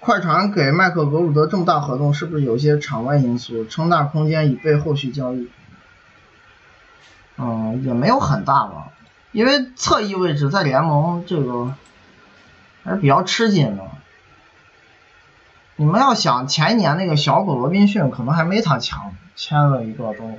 [0.00, 5.48] 快船给麦克格鲁德这么大合同，是不是有些场外因素撑大空间以备后续交易？
[7.36, 8.88] 嗯，也没有很大吧，
[9.30, 11.72] 因为侧翼位置在联盟这个
[12.82, 13.88] 还是比较吃紧的。
[15.80, 20.38] 你们要想前一年那个小狗罗宾逊可能还没他强，签了一个都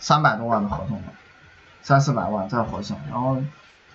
[0.00, 1.04] 三百多万的合同了，
[1.82, 3.40] 三四百万在火星，然后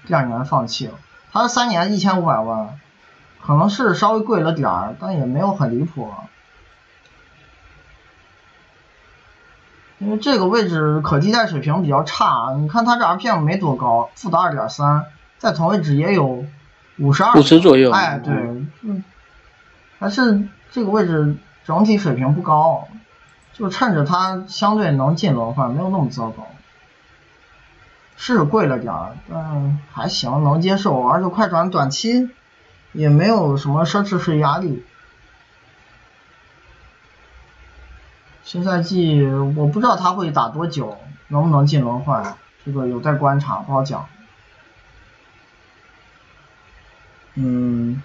[0.08, 0.94] 第二年放弃了。
[1.34, 2.80] 他三年一千五百万，
[3.46, 6.10] 可能是稍微贵了点儿，但也没有很离谱。
[9.98, 15.04] 因为这个位置可替代水平比较差，你看他这 RPM 没多高，负的二点三，
[15.38, 16.46] 在同位置也有
[16.98, 17.92] 五十二，五十左右。
[17.92, 18.34] 哎，对，
[18.84, 19.04] 嗯。
[20.04, 22.90] 但是这个位置整体水平不高，
[23.54, 26.46] 就趁着他相对能进轮换，没有那么糟糕。
[28.18, 31.08] 是贵了点儿，但还行，能接受。
[31.08, 32.30] 而且快船短期
[32.92, 34.84] 也没有什么奢侈税压力。
[38.44, 39.26] 新赛季
[39.56, 40.98] 我不知道他会打多久，
[41.30, 42.36] 能不能进轮换，
[42.66, 44.06] 这个有待观察，不好讲。
[47.36, 48.04] 嗯。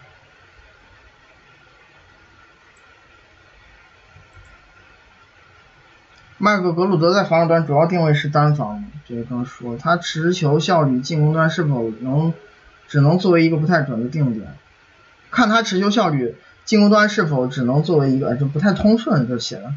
[6.41, 12.33] 麦克格鲁德在防守端主要定位是单防，这个刚说，他持球效率进攻端是否能
[12.87, 14.55] 只能作为一个不太准的定点？
[15.33, 19.75] 看他持球效率进攻端是否只能作为一个就不太通顺就写了，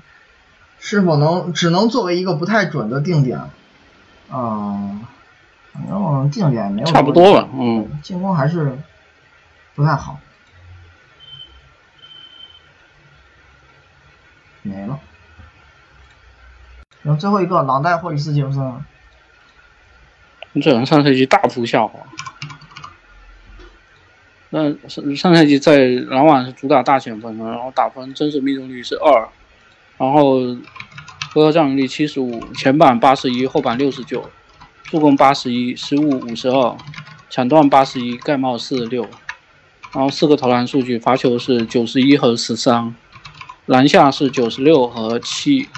[0.78, 3.40] 是否能只能作为一个不太准的定点？
[4.30, 5.02] 啊，
[5.74, 8.78] 反正定点没有差不多吧，嗯，进攻还是
[9.74, 10.20] 不太好，
[14.62, 15.00] 没了。
[17.04, 22.00] 然后最后一个朗代霍里斯杰夫森，这人上赛季大幅下滑。
[24.52, 25.80] 那上上赛季在
[26.10, 29.30] 篮网是主打大前锋的，然后打分真实命中率是二，
[29.98, 30.40] 然后
[31.34, 34.30] 回合占有率七十五，前板八十一，后板六十九，
[34.84, 36.78] 助攻八十一，失误五十二，
[37.30, 39.04] 抢断八十一，盖帽四十六，
[39.94, 42.94] 然后四个投篮数据，罚球是九十一和十三，
[43.66, 45.70] 篮下是九十六和七。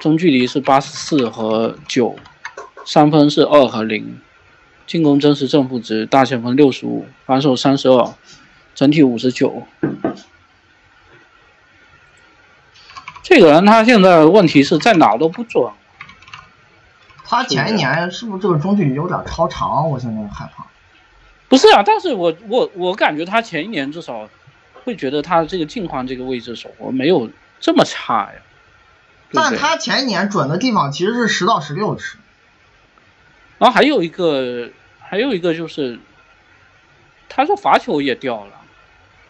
[0.00, 2.16] 中距离是八十四和九，
[2.84, 4.20] 三分是二和零，
[4.86, 8.14] 进攻真实正负值大前锋六十五，防守三十二，
[8.74, 9.62] 整体五十九。
[13.22, 15.72] 这个人他现在问题是在哪都不准。
[17.24, 19.88] 他前一年是不是这个中距离有点超长？
[19.88, 20.66] 我现在害怕。
[21.48, 24.28] 不是啊，但是我我我感觉他前一年至少
[24.84, 27.30] 会觉得他这个近框这个位置手活没有
[27.60, 28.41] 这么差呀。
[29.32, 32.18] 但他前一年准的地方其实是十到十六尺，
[33.58, 34.68] 然后还有一个，
[35.00, 35.98] 还有一个就是，
[37.28, 38.52] 他说罚球也掉了，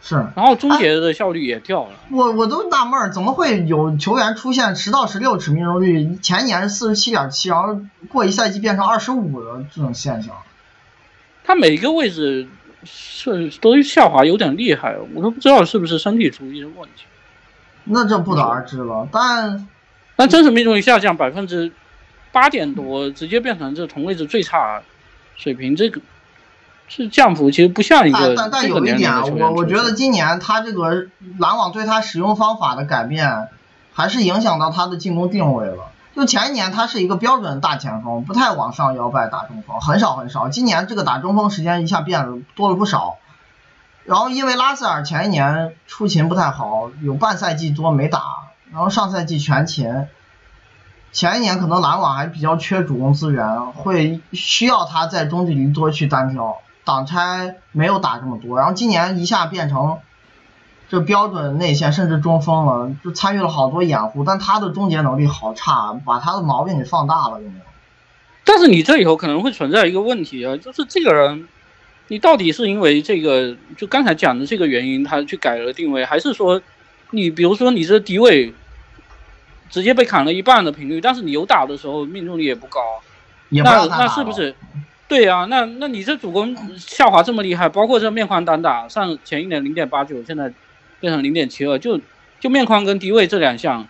[0.01, 1.91] 是，然后终结的效率也掉了。
[2.11, 10.35] 我我都纳闷儿，怎么会有球员出现十到十六尺命中率，前一年是四十七点七，然后过一赛季变成二十五的这种现象？
[11.45, 12.49] 他每个位置
[12.85, 17.05] 是都下滑有点厉害，我都不知道是不是身体出一些问题。
[17.85, 19.69] 那这不得而知了，但。
[20.23, 21.73] 但真实命中率下降百分之
[22.31, 24.81] 八点多，直接变成这同位置最差
[25.35, 26.01] 水平，这个
[26.87, 28.37] 是降幅，其实不像一个。
[28.37, 31.09] 但但有一点，我我觉得今年他这个
[31.41, 33.49] 篮网对他使用方法的改变，
[33.93, 35.91] 还是影响到他的进攻定位了。
[36.15, 40.49] 就前一年他是一个标准大前锋，不太往上摇摆打中锋，很少很少。
[40.49, 43.17] 今年这个打中锋时间一下变了多了不少。
[44.05, 48.23] 然后因为拉塞尔前一年出勤不太好，有半赛季多没打。
[48.73, 50.07] 然后上赛季全勤，
[51.13, 58.57] 前一年可能篮网还比较缺主攻资源，会需要他在中距离多去单挑，挡拆没有打这么多。
[58.57, 59.99] 然后今年一下变成
[60.89, 67.65] 这标准内线甚至中锋了，就参与了好多掩护，但他的终结能力好差，把他的毛病给放大了，有没有？
[68.45, 71.47] 但是你这里头可能会存在一个问题啊，就是这个人，
[72.09, 76.63] 你到底是因为这个就刚才讲的这个原因，他去改了定位，还是说
[77.11, 78.55] 你比如说你这低位？
[79.73, 83.03] 直接被砍了一半的频率，但是你有打的时候命中率也不高，
[83.49, 84.55] 那那是不是？
[85.09, 90.53] 对啊，那那你这主攻下滑这么厉害，包括这面框单打上前一年零点八九，现在
[91.01, 92.01] 变成零点七二，就
[92.39, 93.89] 就面框跟低位这两项，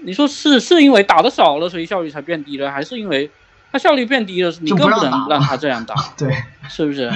[0.00, 3.30] 你说是是因为打的少了，所以效率才变低了，还是因为？
[3.74, 6.32] 他效率变低了，你更不能让他这样打， 对，
[6.68, 7.10] 是不是？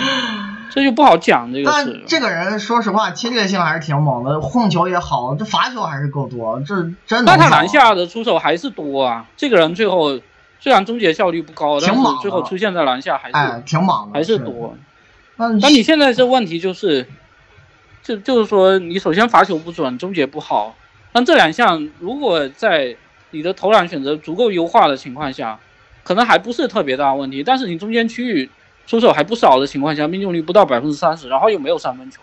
[0.72, 1.84] 这就不好讲这个事。
[1.84, 6.74] 但这个人说实话，侵略性还是挺猛的，控球也好，这罚球还是够多，这
[7.06, 7.26] 真的。
[7.26, 9.24] 但他篮下的出手还是多啊。
[9.36, 10.18] 这个人最后
[10.58, 14.76] 虽然终结效率不高，但是最后出现在篮下还是挺猛的，还是多。
[15.36, 17.06] 那你现在这问题就是，
[18.02, 20.74] 就就是说，你首先罚球不准，终结不好。
[21.12, 22.96] 但这两项如果在
[23.30, 25.60] 你的投篮选择足够优化的情况下，
[26.08, 28.50] 可能还不是特别大问题，但是你中间区域
[28.86, 32.22] 出手还不少的情况下，命中率不到百分之三十，然后又没有三分球，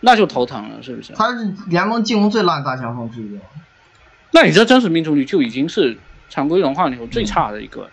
[0.00, 1.14] 那就头疼了，是不是？
[1.14, 3.40] 他是联盟进攻最烂大前锋之一。
[4.32, 5.96] 那你这真实命中率就已经是
[6.28, 7.90] 常规轮换里头最差的一个了，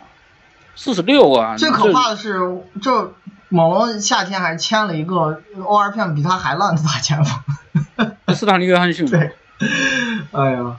[0.76, 1.55] 四十六啊！
[1.55, 2.38] 最可怕的是，
[2.82, 3.13] 这
[3.47, 9.07] 猛龙夏天还签了一个 ORPM 比他还烂的大前锋， 斯坦利约翰逊。
[9.09, 9.32] 对，
[10.34, 10.76] 哎呀，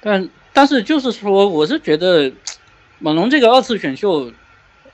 [0.00, 0.28] 但。
[0.54, 2.32] 但是就是说，我是觉得
[2.98, 4.32] 猛龙这个二次选秀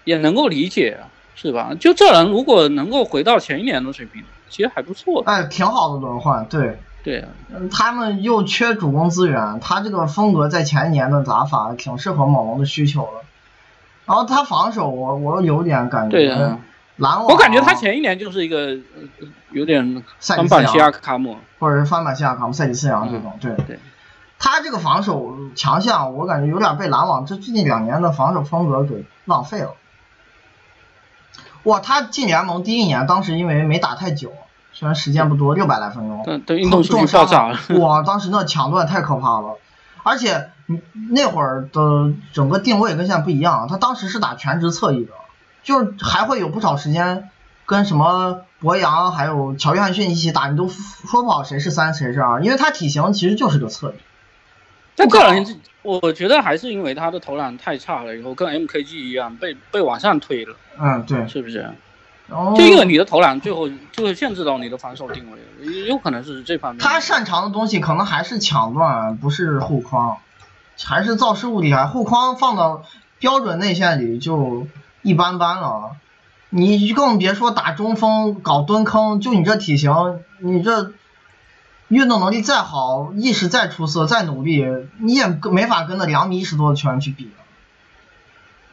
[0.02, 0.98] 也能够理解，
[1.36, 1.72] 是吧？
[1.78, 5.22] 就这人如果能够回到前一年的水平，其实还不错。
[5.26, 7.24] 哎，挺好的轮换，对对。
[7.70, 13.20] 他们又缺主攻资源，他这个风格在前一年的打法挺适合猛龙的需求的。
[14.06, 16.58] 然后他防守，我我有点感觉。
[16.96, 18.76] 篮网，我感觉他前一年就是一个
[19.52, 23.32] 有点翻版西亚卡姆，或者是翻版西亚卡姆、赛季斯扬这种。
[23.40, 23.78] 对对，
[24.40, 29.74] 他这个防守强项，我感觉有点被篮网这最近两年的防守风格给浪费了。
[31.62, 34.32] 哇，他进联盟第一年，当时因为没打太久，
[34.72, 37.54] 虽然时间不多，六百来分钟，对对，运动数据爆炸。
[37.78, 39.58] 哇，当时那抢断太可怕了，
[40.02, 40.50] 而且
[41.10, 45.12] 那会儿的整个定位跟现在不一样，他当时是打全职侧翼的。
[45.62, 47.28] 就是还会有不少时间
[47.66, 53.94] 跟什么博扬还有乔约翰逊一起打，你都说不好谁是三谁是二，因为他体型其实就是个侧翼。
[54.96, 60.56] 但个人我觉得还是因为他的投篮太差了，以后跟 MKG 一样被被往上推了。
[60.78, 61.70] 嗯，对，是不是？
[62.56, 66.80] 就因为你的投篮最后就会限制到你的防守定位，有可能是这方面。
[66.80, 70.18] 他擅长的东西可能还是抢断，不是护框，
[70.84, 71.86] 还是造失误厉害。
[71.86, 72.84] 护框放到
[73.18, 74.66] 标准内线里就。
[75.02, 75.96] 一般般了，
[76.50, 79.90] 你更别说打中锋搞蹲坑，就你这体型，
[80.40, 80.92] 你这
[81.90, 84.64] 运动能力再好，意识再出色，再努力，
[84.98, 87.30] 你也没法跟那两米一十多的球员去比。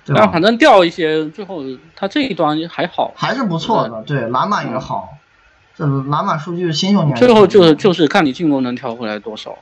[0.05, 1.63] 但反正掉一些，最后
[1.95, 5.17] 他这一端还好，还是不错的，对篮板也好，
[5.75, 7.17] 这篮板数据新秀年。
[7.17, 9.57] 最后就是就是看你进攻能调回来多少。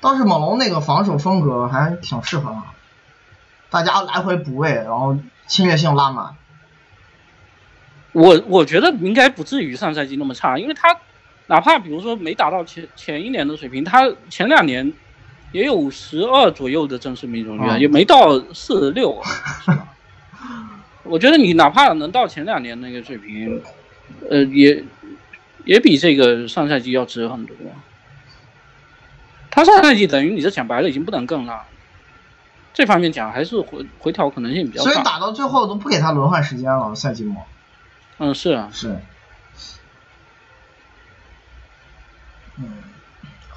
[0.00, 2.64] 倒是猛龙那个防守风格还挺适合他。
[3.70, 5.16] 大家来回补位，然后
[5.46, 6.34] 侵略性拉满。
[8.12, 10.96] 我我觉得应该不至于上赛季那么差，因为他
[11.50, 14.92] 哪怕比如说没达到前前一年的水平，他前两年
[15.50, 19.20] 也有十二左右的正式命中率，也没到四十六。
[21.02, 23.60] 我觉得你哪怕能到前两年那个水平，
[24.30, 24.84] 呃，也
[25.64, 27.56] 也比这个上赛季要值很多。
[29.50, 31.64] 他上赛季等于你这讲白了已经不能更了。
[32.72, 37.42] 这方面讲还是回回调可能性比较大，所以打到最后都不给他轮换时间了，赛季末。
[38.18, 38.96] 嗯，是啊，是。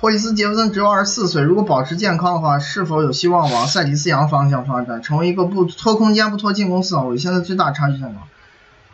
[0.04, 7.18] 霍伊斯杰弗森只有二十四岁，如果保持健康的话，是否有希望往塞迪斯扬方向发展，成为一个不拖空间、不拖进攻四号位？
[7.18, 8.16] 现在最大差距在哪？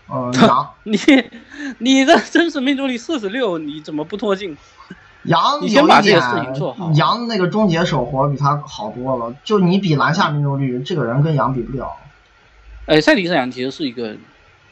[0.07, 0.99] 呃， 杨，你
[1.79, 4.55] 你的真实命中率四十六，你怎么不拖进？
[5.23, 6.21] 杨 有一点，
[6.93, 9.33] 杨那个终结手活比他好多了。
[9.43, 11.91] 就你比篮下命中率，这个人跟杨比不了。
[12.85, 14.15] 哎，塞迪斯杨其实是一个，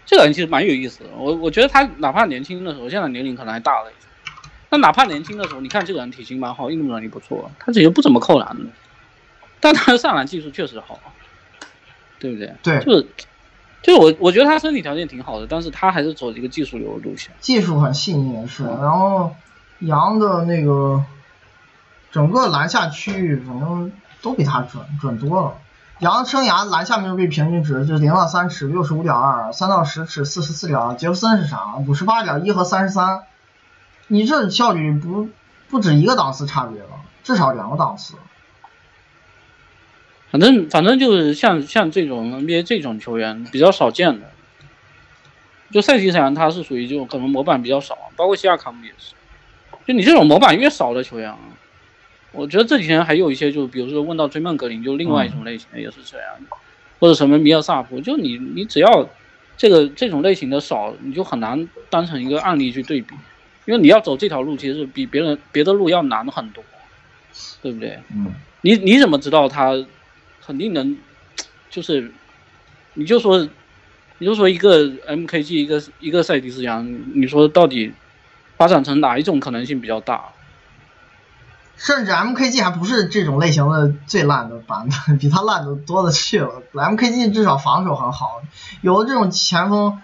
[0.05, 1.09] 这个人其实蛮有意思的。
[1.17, 4.06] 我我觉得他哪怕年轻的时候，现在年龄可能还大了一些。
[4.69, 8.69] 那哪怕年轻的时候，你看这个人体型蛮好，运动能力不错，他其实不怎么扣篮的，
[9.59, 10.99] 但他的上篮技术确实好，
[12.19, 12.53] 对不对？
[12.63, 13.07] 对，就是，
[13.81, 19.35] 就是我我觉得他身体条件挺好的，但是他还是走一个技术流的路线，技术很细腻是，然后。
[19.79, 21.03] 杨的那个
[22.11, 23.91] 整个篮下区域，反正
[24.23, 25.53] 都比他准准多了。
[25.99, 30.95] 杨生涯篮下命中率平均值就是零到三尺六十五点二，三到十尺四十四点二。
[30.95, 31.75] 杰弗森是啥？
[31.87, 33.21] 五十八点一和三十三。
[34.07, 35.29] 你这效率不
[35.69, 36.89] 不止一个档次差别了，
[37.23, 38.15] 至少两个档次。
[40.29, 44.31] 反正反正就是像像这种 NBA 这种球员比较少见的，
[45.71, 49.13] 就赛季上他是属于就可能模板比较少，包括西亚卡姆也是。
[49.85, 51.39] 就你这种模板越少的球员啊，
[52.33, 56.57] 我觉得这几天还有一些，就比如说问到追梦格林，就另外一种类型的也是这样的，
[56.99, 59.07] 或者什么米尔萨普，就你你只要
[59.55, 63.15] 这个这种类型的少，你就很难当成一个案例去对比，
[63.67, 66.63] 因为你要走这条路，其实比别人别的路要难很多，
[67.61, 67.99] 对不对？
[68.11, 68.33] 嗯。
[68.61, 69.73] 你你怎么知道他
[70.43, 70.97] 肯定能？
[71.69, 72.11] 就是
[72.95, 73.47] 你就说
[74.17, 77.93] 你就说一个 MKG 一个一个赛迪斯扬，你说到底？
[78.57, 80.29] 发展成哪一种可能性比较大？
[81.75, 86.63] 甚至 MKG 还不是这种类型的最烂的版本， 比他烂的多的去了。
[86.73, 88.41] MKG 至少防守很好，
[88.81, 90.01] 有的这种前锋，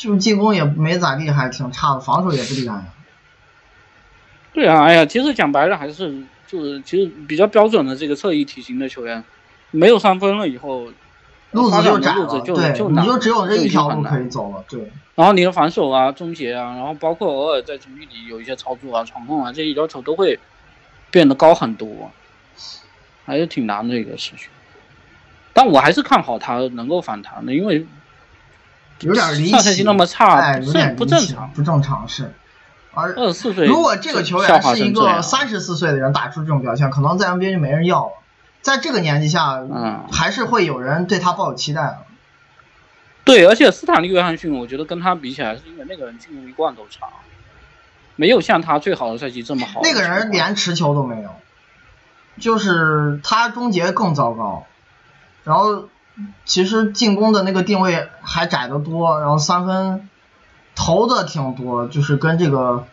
[0.00, 2.82] 就进攻也没咋地，还挺差的，防守也不厉害。
[4.54, 9.22] 对啊，哎呀，其实讲白了还是就是其实比较标准的这个侧翼体型的球员，
[9.70, 10.86] 没有三分了以后。
[11.52, 14.88] 路子就窄了，对，你就只有这一条路可以走了，对。
[15.16, 20.38] 然后你的防守啊、终结啊，然后包括偶尔在中距离有一些操作啊、传控啊，这些要求都会
[21.10, 22.12] 变得高很多，
[23.26, 24.48] 还是挺难的一个事情。
[25.52, 27.84] 但我还是看好他能够反弹的，因为
[29.00, 32.32] 有点离奇，那么差，有点不正常，不正常是。
[32.92, 38.12] 而二十四岁，如果这个球员是一个三十四岁的人打出这种表现，可能在 NBA 就没人要了。
[38.62, 41.98] 在这个年纪下，嗯，还是会有人对他抱有期待的。
[43.24, 47.06] 对，而且斯坦利·约翰逊，我觉得跟他比起来，是因为那个人进攻一贯都差，
[48.16, 49.80] 没有像他最好的赛季这么好。
[49.84, 51.30] 那个人连持球都没有，
[52.38, 54.66] 就是他终结更糟糕。
[55.44, 55.88] 然后
[56.44, 60.08] 其实进攻的那个定位还窄得多，然后三分
[60.74, 62.86] 投的挺多，就是跟这个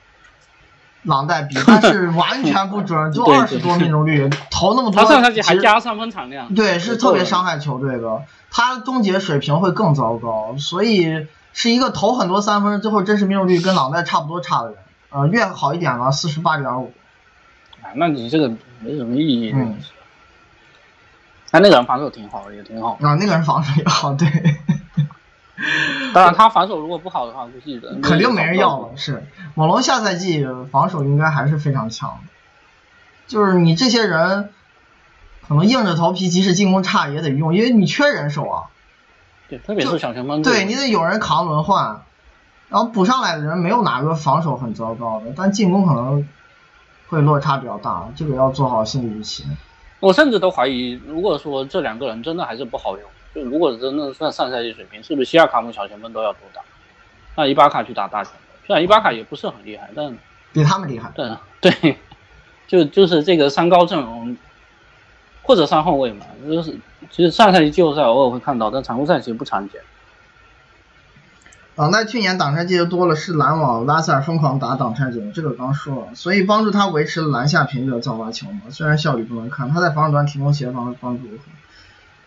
[1.04, 14.78] 朗代比，但是完全不准， 就二十多命中率，投那么多，他上赛季还加三分产量，对，是特别伤害球队的，他终结水平会更糟糕，所以是一个投很多三分，最后真实命中率跟朗代差不多差的人，
[15.10, 16.92] 呃，越好一点了，四十八点五。
[17.96, 18.50] 那你这个
[18.82, 19.52] 没什么意义。
[19.56, 19.78] 嗯。
[21.58, 23.00] 他那个人防守挺好，也挺好。
[23.02, 24.28] 啊，那个人防守也好，对。
[26.14, 28.90] 当然，他防守如果不好的话，估计肯定没人要了。
[28.96, 32.20] 是，猛龙下赛季防守应该还是非常强。
[33.26, 34.50] 就是你这些人，
[35.48, 38.64] 可能硬着头皮，即使进攻差也得用，因为你缺人手啊。
[39.50, 40.44] 对，特别是小前锋。
[40.44, 42.04] 对你得有人扛轮换，
[42.70, 46.28] 然后补上来的人没有哪个防守很糟糕的，但进攻可能。
[47.10, 49.46] 会落差比较大，这个要做好心理预期。
[50.00, 56.62] 我甚至都怀疑，如果说这两个人真的还是不好用，就如果真的算上赛季水平，是不是西亚卡姆小前锋都要多打？
[57.36, 60.16] 那伊巴卡去打大前锋，虽然伊巴卡也不是很厉害，但
[60.54, 61.12] 比他们厉害。
[61.16, 61.98] 对 对，
[62.68, 64.38] 就就是这个三高阵容，
[65.42, 66.72] 或者三后卫嘛，就是
[67.10, 69.82] 其实上赛季季后赛偶尔会看到，但常规赛其实不常见。
[71.78, 78.62] 挡拆去年挡拆机会多了，是篮网拉塞尔疯狂打挡拆者，这个刚说了，所以帮助他维持了篮下频率的造罚球嘛。
[78.72, 81.28] 虽然效率不能看，他在防守端提供协防帮助。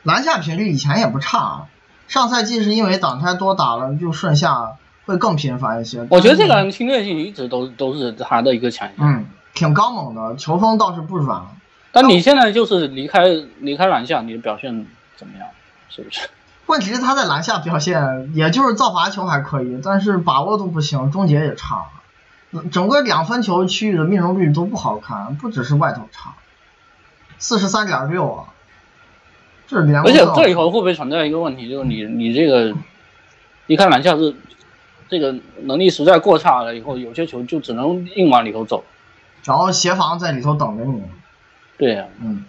[0.05, 1.67] 篮下频率以前也不差，
[2.07, 6.07] 上赛季是因为挡拆多打了，就顺下会更频繁一些。
[6.11, 9.05] 我觉得这个人侵略性一直都都是他的一个强项。
[9.05, 11.43] 嗯，挺刚猛的，球风倒是不软。
[11.91, 13.25] 但你现在就是离开
[13.59, 14.87] 离开篮下，你的表现
[15.17, 15.49] 怎么样？
[15.89, 16.29] 是不是？
[16.71, 21.87] 问题是他在篮下表现，也就是造罚球还可以，但是把握度不行，终结也差，
[22.71, 26.35] 整个两分球区域的命中率都不好看，不只是外头差，
[27.41, 28.45] 四十三点六啊，
[29.67, 30.01] 这是连。
[30.01, 32.73] 而且这以后会不会存在一个问题，就是你你这个，
[33.67, 34.37] 一看篮下是
[35.09, 38.85] 这个能力实在过差了，以后有些球就只能硬往里头走，
[39.43, 41.03] 然后协防在里头等着你。
[41.77, 42.45] 对呀，嗯，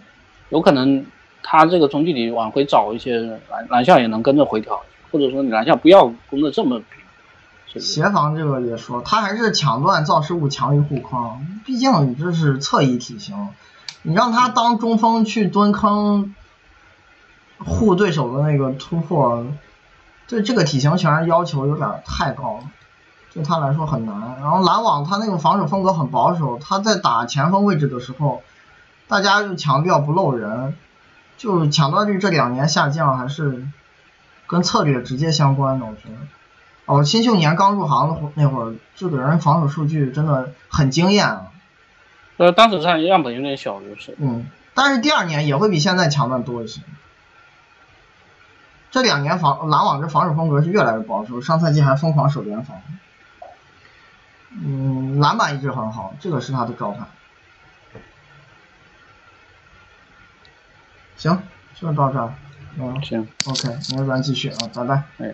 [0.50, 1.04] 有可能。
[1.42, 3.20] 他这个中距离往回找一些
[3.50, 7.80] 篮篮下也能跟着回调，或者说你篮下不要攻的这么平。
[7.80, 13.48] 协防这个也说，他还是抢断造失误强于护框，毕竟这是侧翼体型，
[14.02, 16.34] 你让他当中锋去蹲坑
[17.56, 19.46] 护对手的那个突破，
[20.28, 22.64] 对这个体型显然要求有点太高了，
[23.32, 24.36] 对他来说很难。
[24.42, 28.42] 然后篮网他那个防守风格很保守，他在打前锋位置的时候，
[29.08, 30.76] 大家就强调不漏人。
[31.36, 33.66] 就抢断率这两年下降，还是
[34.46, 35.86] 跟策略直接相关的。
[35.86, 36.14] 我觉得，
[36.86, 41.48] 哦，新秀年刚入行的那会儿，这个人防守数据真的很惊艳啊。
[42.36, 44.16] 呃，当时上样本有点小，就是。
[44.18, 46.80] 嗯，但是第二年也会比现在强断多一些。
[48.90, 52.76] 这两年防篮网这防守风格是越来越保守，上赛季还疯狂守联防。
[54.50, 57.06] 嗯，篮板一直很好，这个是他的招牌。
[61.22, 61.40] 行，
[61.72, 62.34] 就到这儿。
[62.80, 65.04] 嗯，行，OK，明天咱继续啊，拜拜。
[65.18, 65.32] 哎。